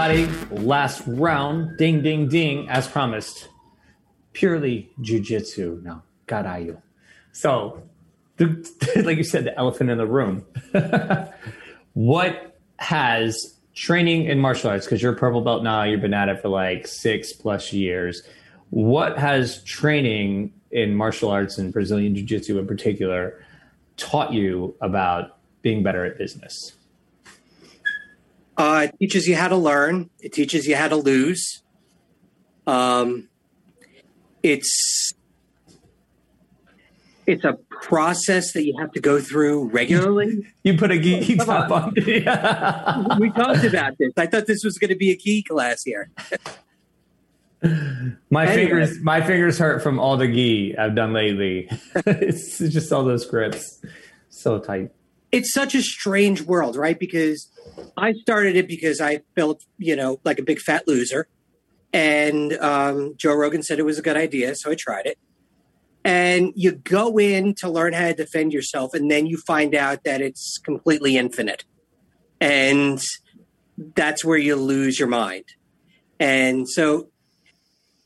[0.00, 0.64] Everybody.
[0.64, 1.76] Last round.
[1.76, 2.68] Ding, ding, ding.
[2.68, 3.48] As promised.
[4.32, 5.82] Purely jujitsu.
[5.82, 6.80] No, garayu.
[7.32, 7.82] So,
[8.36, 10.46] the, like you said, the elephant in the room.
[11.94, 15.82] what has training in martial arts because you're a purple belt now.
[15.82, 18.22] You've been at it for like six plus years.
[18.70, 23.42] What has training in martial arts and Brazilian Jiu Jitsu in particular
[23.96, 26.72] taught you about being better at business?
[28.60, 30.10] Uh, it teaches you how to learn.
[30.20, 31.62] It teaches you how to lose.
[32.66, 33.30] Um,
[34.42, 35.14] it's
[37.26, 40.46] it's a process that you have to go through regularly.
[40.62, 41.94] you put a gi top on.
[41.96, 44.12] we talked about this.
[44.18, 46.10] I thought this was going to be a key class here.
[47.62, 48.54] My Anyway.
[48.54, 51.66] fingers, my fingers hurt from all the gi I've done lately.
[51.94, 53.80] it's just all those grips,
[54.28, 54.90] so tight.
[55.32, 56.98] It's such a strange world, right?
[56.98, 57.50] Because
[57.96, 61.28] I started it because I felt, you know, like a big fat loser.
[61.92, 64.54] And um, Joe Rogan said it was a good idea.
[64.54, 65.18] So I tried it.
[66.04, 70.04] And you go in to learn how to defend yourself, and then you find out
[70.04, 71.64] that it's completely infinite.
[72.40, 73.02] And
[73.94, 75.44] that's where you lose your mind.
[76.18, 77.10] And so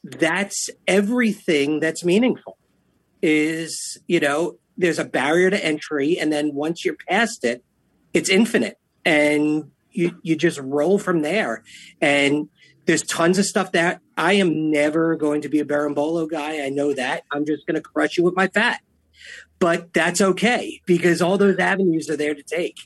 [0.03, 2.59] that's everything that's meaningful
[3.23, 6.19] is, you know, there's a barrier to entry.
[6.19, 7.65] And then once you're past it,
[8.13, 8.79] it's infinite.
[9.05, 11.63] And you, you just roll from there.
[12.01, 12.49] And
[12.87, 16.65] there's tons of stuff that I am never going to be a Berimbolo guy.
[16.65, 17.25] I know that.
[17.31, 18.81] I'm just going to crush you with my fat.
[19.59, 22.77] But that's okay because all those avenues are there to take.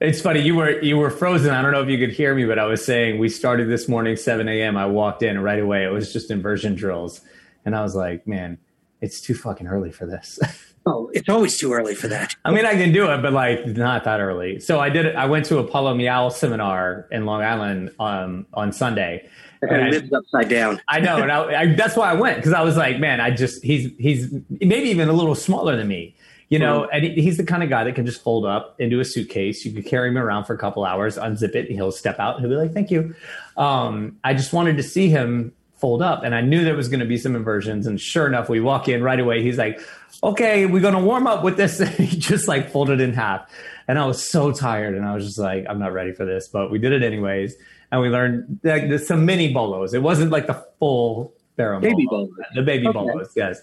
[0.00, 1.54] It's funny you were you were frozen.
[1.54, 3.88] I don't know if you could hear me, but I was saying we started this
[3.88, 4.76] morning 7 a.m.
[4.76, 5.84] I walked in right away.
[5.84, 7.20] It was just inversion drills,
[7.64, 8.58] and I was like, man,
[9.00, 10.40] it's too fucking early for this.
[10.84, 12.34] Oh, it's always too early for that.
[12.44, 14.58] I mean, I can do it, but like not that early.
[14.60, 15.14] So I did.
[15.14, 19.28] I went to a Paulo Miyao seminar in Long Island um, on Sunday.
[19.62, 20.80] And I- lives upside down.
[20.88, 23.30] I know, and I, I, that's why I went because I was like, man, I
[23.30, 26.16] just he's he's maybe even a little smaller than me,
[26.48, 28.98] you know, and he, he's the kind of guy that can just fold up into
[28.98, 29.64] a suitcase.
[29.64, 32.34] You could carry him around for a couple hours, unzip it, and he'll step out
[32.36, 33.14] and he'll be like, thank you.
[33.56, 35.52] Um, I just wanted to see him
[35.82, 38.48] fold up, and I knew there was going to be some inversions, and sure enough,
[38.48, 39.42] we walk in right away.
[39.42, 39.80] He's like,
[40.22, 41.80] okay, we're going to warm up with this.
[41.80, 43.50] And he just like folded in half,
[43.88, 46.48] and I was so tired, and I was just like, I'm not ready for this,
[46.48, 47.56] but we did it anyways
[47.90, 49.92] and we learned like there's some mini bolos.
[49.92, 52.24] It wasn't like the full barrel Baby bolo.
[52.24, 52.46] bolos.
[52.54, 52.98] the baby Okay.
[52.98, 53.60] bolos, yes.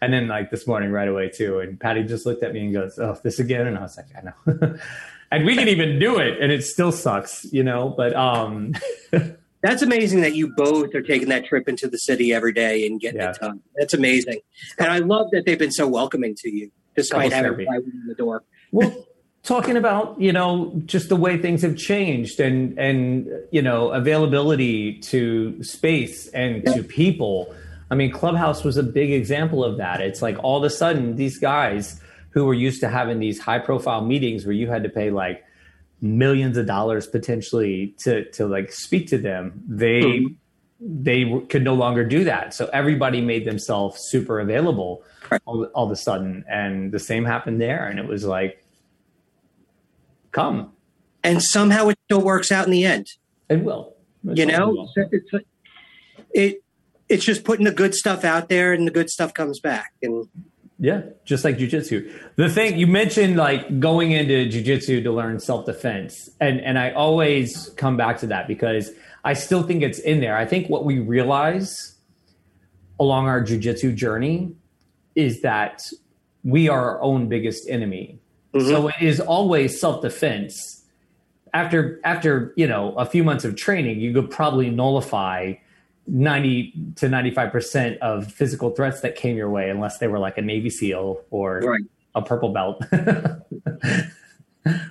[0.00, 2.72] And then like this morning right away too, and Patty just looked at me and
[2.72, 4.78] goes, "Oh, this again?" And I was like, "I know."
[5.32, 7.92] and we can even do it, and it still sucks, you know.
[7.96, 8.74] But um,
[9.62, 13.00] That's amazing that you both are taking that trip into the city every day and
[13.00, 13.60] getting it done.
[13.76, 14.40] That's amazing.
[14.78, 18.06] And I love that they've been so welcoming to you, despite Couple having plywood in
[18.08, 18.42] the door.
[18.72, 19.06] well,
[19.42, 24.98] talking about you know just the way things have changed and and you know availability
[24.98, 27.52] to space and to people
[27.90, 31.16] i mean clubhouse was a big example of that it's like all of a sudden
[31.16, 32.00] these guys
[32.30, 35.44] who were used to having these high profile meetings where you had to pay like
[36.02, 40.34] millions of dollars potentially to to like speak to them they Mhm.
[40.80, 42.52] they w- could no longer do that.
[42.52, 45.04] So everybody made themselves super available
[45.46, 46.44] all, all of a sudden.
[46.50, 47.86] And the same happened there.
[47.86, 48.64] And it was like
[50.32, 50.72] come.
[51.22, 53.06] And somehow it still works out in the end.
[53.48, 53.94] it will.
[54.28, 54.88] It you know,
[56.34, 56.62] it
[57.08, 59.92] it's just putting the good stuff out there, and the good stuff comes back.
[60.02, 60.26] And
[60.82, 62.12] Yeah, just like jujitsu.
[62.34, 66.90] The thing you mentioned, like going into jujitsu to learn self defense, and and I
[66.90, 68.90] always come back to that because
[69.22, 70.36] I still think it's in there.
[70.36, 71.94] I think what we realize
[72.98, 74.56] along our jujitsu journey
[75.14, 75.82] is that
[76.42, 78.18] we are our own biggest enemy.
[78.52, 78.66] Mm-hmm.
[78.66, 80.82] So it is always self defense.
[81.54, 85.52] After after you know a few months of training, you could probably nullify
[86.06, 90.42] 90 to 95% of physical threats that came your way unless they were like a
[90.42, 91.82] navy seal or Right.
[92.14, 92.82] a purple belt.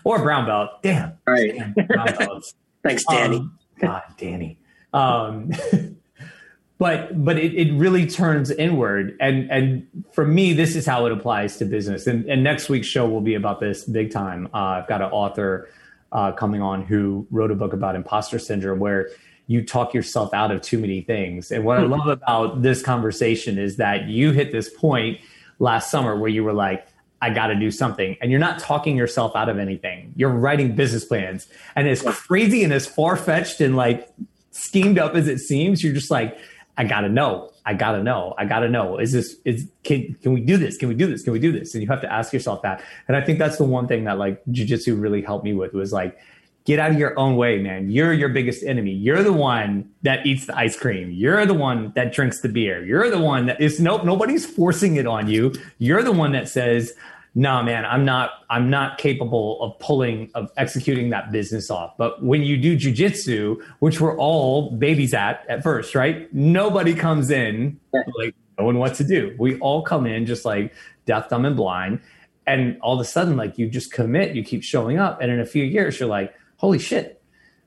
[0.03, 0.69] Or a brown belt.
[0.83, 1.13] Damn.
[1.25, 2.53] Right, Damn, brown belts.
[2.83, 3.37] Thanks, Danny.
[3.37, 4.59] Um, god danny.
[4.93, 5.51] Um
[6.77, 9.15] but but it, it really turns inward.
[9.21, 12.05] And and for me this is how it applies to business.
[12.05, 14.47] And, and next week's show will be about this big time.
[14.53, 15.69] Uh, i've got an author
[16.11, 19.09] uh, coming on who wrote a book about imposter syndrome where
[19.51, 21.91] you talk yourself out of too many things and what i hmm.
[21.91, 25.19] love about this conversation is that you hit this point
[25.59, 26.87] last summer where you were like
[27.21, 28.17] I got to do something.
[28.19, 30.11] And you're not talking yourself out of anything.
[30.15, 31.47] You're writing business plans.
[31.75, 34.09] And as crazy and as far fetched and like
[34.49, 36.35] schemed up as it seems, you're just like,
[36.77, 37.51] I got to know.
[37.63, 38.33] I got to know.
[38.39, 38.97] I got to know.
[38.97, 40.77] Is this, is, can, can we do this?
[40.77, 41.21] Can we do this?
[41.21, 41.75] Can we do this?
[41.75, 42.83] And you have to ask yourself that.
[43.07, 45.93] And I think that's the one thing that like jujitsu really helped me with was
[45.93, 46.17] like,
[46.65, 47.89] get out of your own way, man.
[47.89, 48.91] You're your biggest enemy.
[48.91, 51.11] You're the one that eats the ice cream.
[51.11, 52.85] You're the one that drinks the beer.
[52.85, 55.53] You're the one that is nope, nobody's forcing it on you.
[55.79, 56.93] You're the one that says,
[57.33, 62.21] no man i'm not i'm not capable of pulling of executing that business off but
[62.23, 67.79] when you do jujitsu which we're all babies at at first right nobody comes in
[68.17, 70.73] like knowing what to do we all come in just like
[71.05, 72.01] deaf dumb and blind
[72.45, 75.39] and all of a sudden like you just commit you keep showing up and in
[75.39, 77.21] a few years you're like holy shit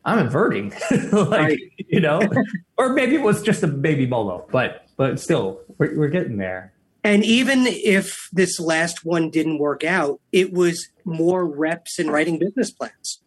[0.05, 0.73] i'm inverting
[1.13, 2.21] like you know
[2.79, 6.73] or maybe it was just a baby bolo but but still we're, we're getting there
[7.07, 12.39] And even if this last one didn't work out, it was more reps and writing
[12.39, 13.21] business plans.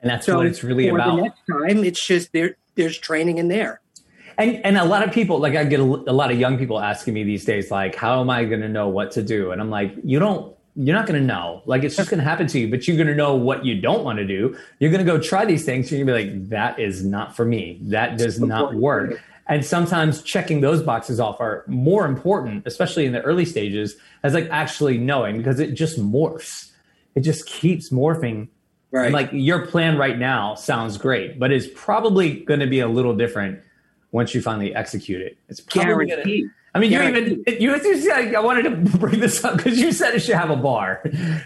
[0.00, 2.56] and that's what it's really about The next time, it's just there.
[2.74, 3.82] There's training in there.
[4.38, 6.80] And and a lot of people, like I get a, a lot of young people
[6.80, 9.50] asking me these days, like, how am I going to know what to do?
[9.50, 11.62] And I'm like, you don't, you're not going to know.
[11.66, 13.80] Like it's just going to happen to you, but you're going to know what you
[13.80, 14.56] don't want to do.
[14.78, 15.90] You're going to go try these things.
[15.90, 17.80] You're going to be like, that is not for me.
[17.82, 19.20] That does not work.
[19.48, 24.34] And sometimes checking those boxes off are more important, especially in the early stages, as
[24.34, 26.70] like actually knowing because it just morphs.
[27.16, 28.48] It just keeps morphing.
[28.92, 29.06] Right.
[29.06, 32.88] And like your plan right now sounds great, but it's probably going to be a
[32.88, 33.60] little different
[34.12, 35.38] once you finally execute it.
[35.48, 36.50] It's probably going to.
[36.78, 39.90] I mean, you even you, you said I wanted to bring this up because you
[39.90, 41.02] said it should have a bar,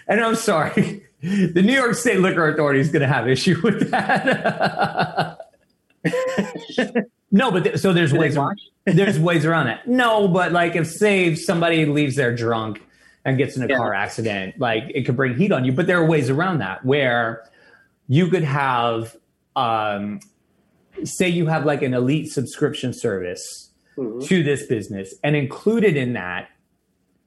[0.06, 3.90] and I'm sorry, the New York State Liquor Authority is going to have issue with
[3.90, 5.38] that.
[7.30, 8.36] no, but th- so there's they ways
[8.84, 9.80] there's ways around it.
[9.86, 12.82] No, but like if say somebody leaves there drunk
[13.24, 13.78] and gets in a Yeah.
[13.78, 15.72] car accident, like it could bring heat on you.
[15.72, 17.48] But there are ways around that where
[18.06, 19.16] you could have,
[19.56, 20.20] um,
[21.04, 24.26] say, you have like an elite subscription service Mhm.
[24.26, 26.48] to this business, and included in that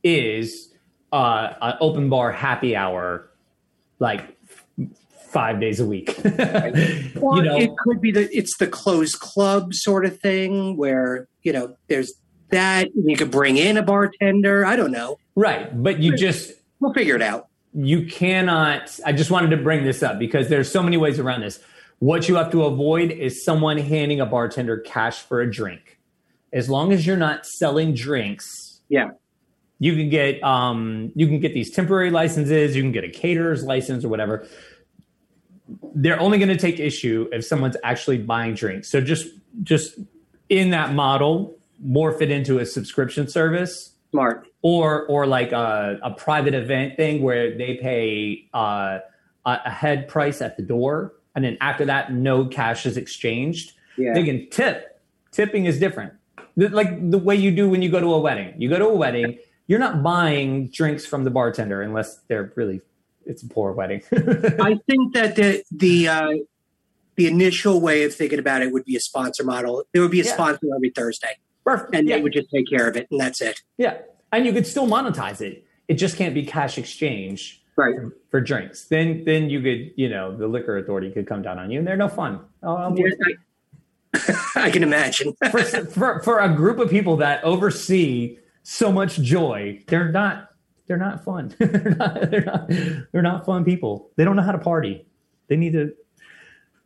[0.03, 0.71] is
[1.11, 3.29] uh, an open bar happy hour,
[3.99, 4.87] like f-
[5.29, 6.17] five days a week.
[7.21, 11.27] Or you know, it could be the it's the closed club sort of thing where
[11.43, 12.13] you know there's
[12.49, 14.65] that you could bring in a bartender.
[14.65, 15.17] I don't know.
[15.35, 15.81] right?
[15.81, 17.47] But you just We'll figure it out.
[17.73, 21.41] you cannot i just wanted to bring this up because there's so many ways around
[21.41, 21.59] this
[21.99, 25.94] what you have to avoid is someone handing a bartender cash for a drink
[26.53, 29.11] as long as you're not selling drinks Yeah.
[29.79, 33.63] you can get um you can get these temporary licenses you can get a caterer's
[33.63, 34.47] license or whatever
[35.95, 39.27] they're only going to take issue if someone's actually buying drinks so just
[39.63, 39.97] just
[40.49, 44.47] in that model morph it into a subscription service Smart.
[44.61, 48.99] or or like a, a private event thing where they pay uh,
[49.45, 54.13] a, head price at the door and then after that no cash is exchanged Yeah.
[54.13, 56.13] they can tip tipping is different
[56.57, 58.95] like the way you do when you go to a wedding you go to a
[58.95, 59.37] wedding
[59.67, 62.81] you're not buying drinks from the bartender unless they're really
[63.25, 66.31] it's a poor wedding I think that the the uh,
[67.15, 69.83] the initial way of thinking about it would be a sponsor model.
[69.93, 70.33] There would be a Yeah.
[70.33, 71.95] sponsor every Thursday, Perfect.
[71.95, 72.17] and yeah.
[72.17, 73.61] they would just take care of it, and that's it.
[73.77, 73.97] yeah
[74.31, 77.95] and you could still monetize it it just can't be cash exchange Right.
[78.31, 81.71] for drinks then then you could you know the liquor authority could come down on
[81.71, 83.07] you and they're no fun oh, I'm Yeah,
[84.55, 85.33] I, can imagine.
[85.51, 90.49] for, for for a group of people that oversee so much joy, they're not
[90.87, 91.53] they're not fun.
[91.59, 92.69] they're not they're not
[93.11, 94.09] they're not fun people.
[94.15, 95.05] They don't know how to party.
[95.47, 95.93] They need to.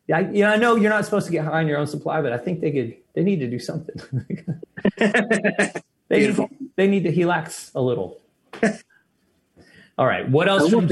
[0.08, 2.22] Yeah, I, yeah, I know you're not supposed to get high on your own supply,
[2.22, 2.96] but I think they could.
[3.14, 3.96] They need to do something.
[4.98, 8.20] they need, to- they need to relax a little.
[10.00, 10.28] All right.
[10.30, 10.70] What else?
[10.70, 10.88] From,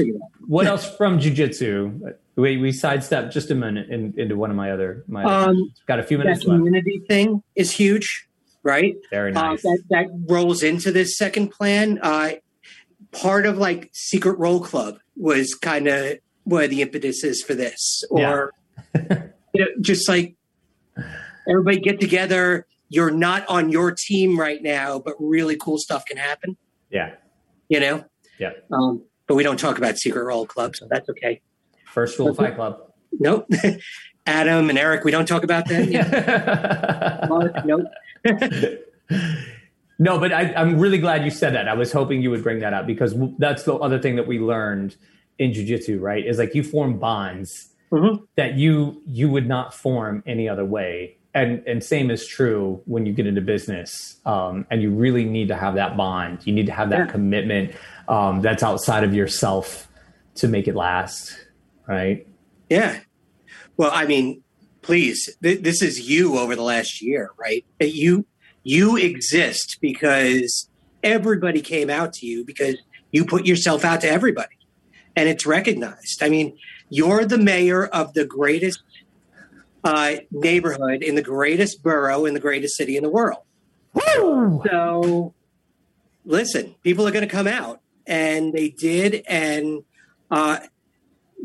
[0.46, 2.12] what else from jujitsu?
[2.36, 5.24] We we sidestepped just a minute in, into one of my other my.
[5.24, 6.58] other- Um, got a few that minutes left.
[6.58, 8.28] community thing is huge,
[8.62, 8.96] right?
[9.10, 9.62] Very Uh, nice.
[9.62, 11.98] that that rolls into this second plan.
[12.02, 12.32] Uh,
[13.10, 18.04] part of like Secret Roll Club was kind of where the impetus is for this,
[18.10, 18.52] or
[18.94, 20.34] you know, just like
[21.48, 22.66] everybody get together.
[22.90, 26.58] You're not on your team right now, but really cool stuff can happen.
[26.90, 27.14] yeah.
[27.70, 28.04] You know,
[28.38, 28.50] Yeah.
[28.72, 31.40] um, but we don't talk about Secret Roll Club, so that's okay.
[31.86, 32.80] First rule Fight Club.
[33.12, 33.46] Nope.
[34.26, 35.90] Adam and Eric, we don't talk about them.
[37.28, 37.86] Mark, nope.
[40.00, 41.66] No, but I, I'm really glad you said that.
[41.66, 44.28] I was hoping you would bring that up because w- that's the other thing that
[44.28, 44.94] we learned
[45.40, 46.24] in jujitsu, right?
[46.24, 48.22] Is like you form bonds Mhm.
[48.36, 53.06] that you you would not form any other way, and and same is true when
[53.06, 54.20] you get into business.
[54.24, 56.46] Um, and you really need to have that bond.
[56.46, 57.06] You need to have that Yeah.
[57.06, 57.72] commitment
[58.08, 59.88] um, that's outside of yourself
[60.36, 61.36] to make it last,
[61.86, 62.26] right?
[62.68, 63.00] Yeah.
[63.76, 64.42] Well, I mean,
[64.82, 67.64] please, th- this is you over the last year, right?
[67.80, 68.26] You
[68.64, 70.68] you exist because
[71.02, 72.76] everybody came out to you because
[73.12, 74.56] you put yourself out to everybody,
[75.14, 76.22] and it's recognized.
[76.22, 76.56] I mean,
[76.88, 78.82] you're the mayor of the greatest
[79.84, 83.42] uh, neighborhood in the greatest borough in the greatest city in the world.
[84.66, 85.34] So,
[86.24, 89.22] listen, people are going to come out, and they did.
[89.28, 89.84] And
[90.30, 90.60] uh,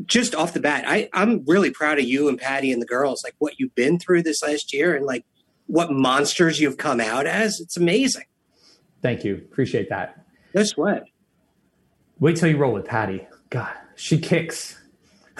[0.05, 3.24] just off the bat, I, I'm really proud of you and Patty and the girls,
[3.24, 5.26] like what you've been through this last year and like
[5.68, 7.59] what monsters you've come out as.
[7.59, 8.26] It's amazing.
[9.01, 9.36] Thank you.
[9.36, 10.26] Appreciate that.
[10.55, 11.03] No sweat.
[12.20, 13.28] Wait till you roll with Patty.
[13.49, 14.80] God, she kicks.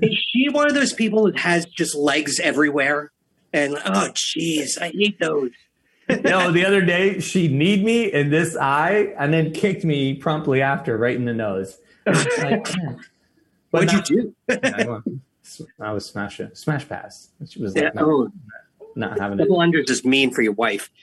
[0.00, 3.10] Is she one of those people that has just legs everywhere?
[3.52, 5.50] And oh, jeez, I hate those.
[6.08, 10.60] No, the other day she kneed me in this eye and then kicked me promptly
[10.62, 11.78] after, right in the nose.
[12.06, 12.68] Like,
[13.70, 14.34] What'd you do?
[14.48, 15.00] yeah,
[15.80, 17.30] I was smashing, smash pass.
[17.48, 18.32] She was like, Yeah, not, oh.
[18.94, 19.48] not having it.
[19.48, 20.90] Unders is mean for your wife.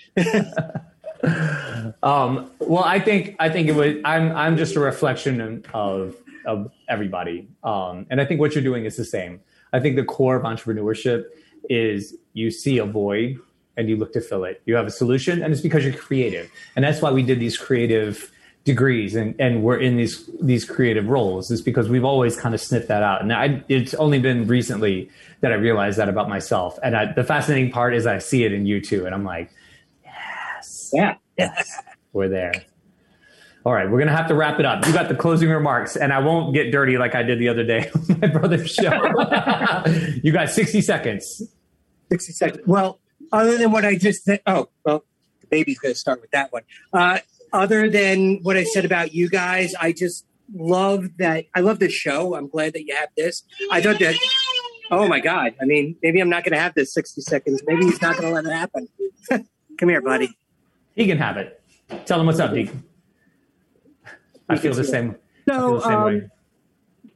[2.03, 3.95] Um, well, I think I think it was.
[4.05, 8.85] I'm I'm just a reflection of of everybody, um, and I think what you're doing
[8.85, 9.39] is the same.
[9.73, 11.25] I think the core of entrepreneurship
[11.69, 13.39] is you see a void
[13.77, 14.61] and you look to fill it.
[14.65, 17.57] You have a solution, and it's because you're creative, and that's why we did these
[17.57, 18.31] creative
[18.63, 22.61] degrees and and we're in these these creative roles is because we've always kind of
[22.61, 25.09] sniffed that out and I, it's only been recently
[25.39, 28.53] that i realized that about myself and I, the fascinating part is i see it
[28.53, 29.49] in you too and i'm like
[30.05, 31.15] yes Yeah.
[31.39, 31.75] yes
[32.13, 32.53] we're there.
[33.65, 34.85] All right, we're gonna have to wrap it up.
[34.85, 37.63] You got the closing remarks, and I won't get dirty like I did the other
[37.63, 38.91] day on my brother's show.
[40.23, 41.41] you got sixty seconds.
[42.11, 42.63] 60 seconds.
[42.67, 42.99] Well,
[43.31, 45.03] other than what I just said, oh, well,
[45.41, 46.63] the baby's going to start with that one.
[46.93, 47.19] Uh,
[47.53, 51.45] other than what I said about you guys, I just love that.
[51.55, 52.35] I love this show.
[52.35, 53.43] I'm glad that you have this.
[53.71, 54.15] I thought that,
[54.89, 55.53] oh my God.
[55.61, 57.61] I mean, maybe I'm not going to have this 60 seconds.
[57.65, 58.87] Maybe he's not going to let it happen.
[59.77, 60.37] Come here, buddy.
[60.95, 61.61] He can have it.
[62.05, 62.83] Tell him what's up, Deacon.
[64.49, 65.15] I feel the same.
[65.47, 66.15] I feel So, the same way.
[66.17, 66.31] um,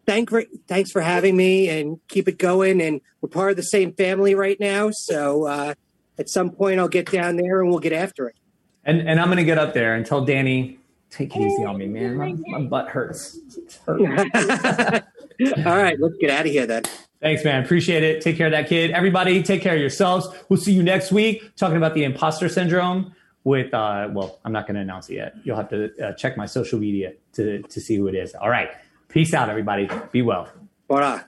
[0.06, 2.82] thank for, thanks for having me and keep it going.
[2.82, 4.90] And we're part of the same family right now.
[4.92, 5.74] So uh,
[6.18, 8.36] at some point, I'll get down there and we'll get after it.
[8.84, 11.88] And and I'm gonna get up there and tell Danny, take it easy on me,
[11.88, 12.18] man.
[12.18, 13.40] My, my butt hurts.
[13.86, 13.96] Hurts.
[15.58, 16.84] All right, let's get out of here then.
[17.22, 17.64] Thanks, man.
[17.64, 18.22] Appreciate it.
[18.22, 18.92] Take care of that kid.
[18.92, 20.28] Everybody, take care of yourselves.
[20.48, 24.68] We'll see you next week talking about the imposter syndrome with, uh, well, I'm not
[24.68, 25.36] going to announce it yet.
[25.44, 28.36] You'll have to uh, check my social media to, to see who it is.
[28.36, 28.70] All right.
[29.08, 29.90] Peace out, everybody.
[30.12, 30.50] Be well.
[30.88, 31.28] Bora.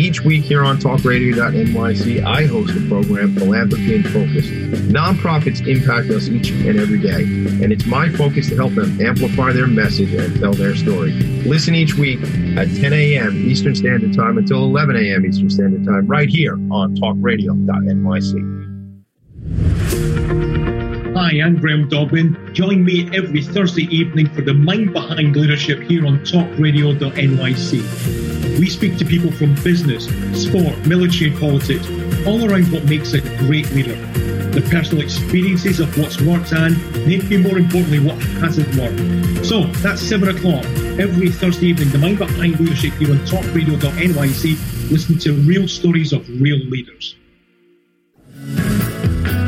[0.00, 4.46] Each week here on talkradio.nyc, I host a program, Philanthropy in Focus.
[4.88, 7.24] Nonprofits impact us each and every day,
[7.62, 11.12] and it's my focus to help them amplify their message and tell their story.
[11.44, 12.18] Listen each week
[12.56, 13.46] at 10 a.m.
[13.46, 15.26] Eastern Standard Time until 11 a.m.
[15.26, 18.56] Eastern Standard Time, right here on talkradio.nyc.
[21.14, 22.54] Hi, I'm Graham Dobbin.
[22.54, 28.39] Join me every Thursday evening for the Mind Behind Leadership here on talkradio.nyc.
[28.60, 30.04] We speak to people from business,
[30.38, 31.88] sport, military, and politics,
[32.26, 33.94] all around what makes a great leader.
[34.52, 39.46] The personal experiences of what's worked and, maybe more importantly, what hasn't worked.
[39.46, 40.66] So that's 7 o'clock
[41.00, 44.90] every Thursday evening, the Mind Behind Leadership here on talkradio.nyc.
[44.90, 47.14] Listen to real stories of real leaders.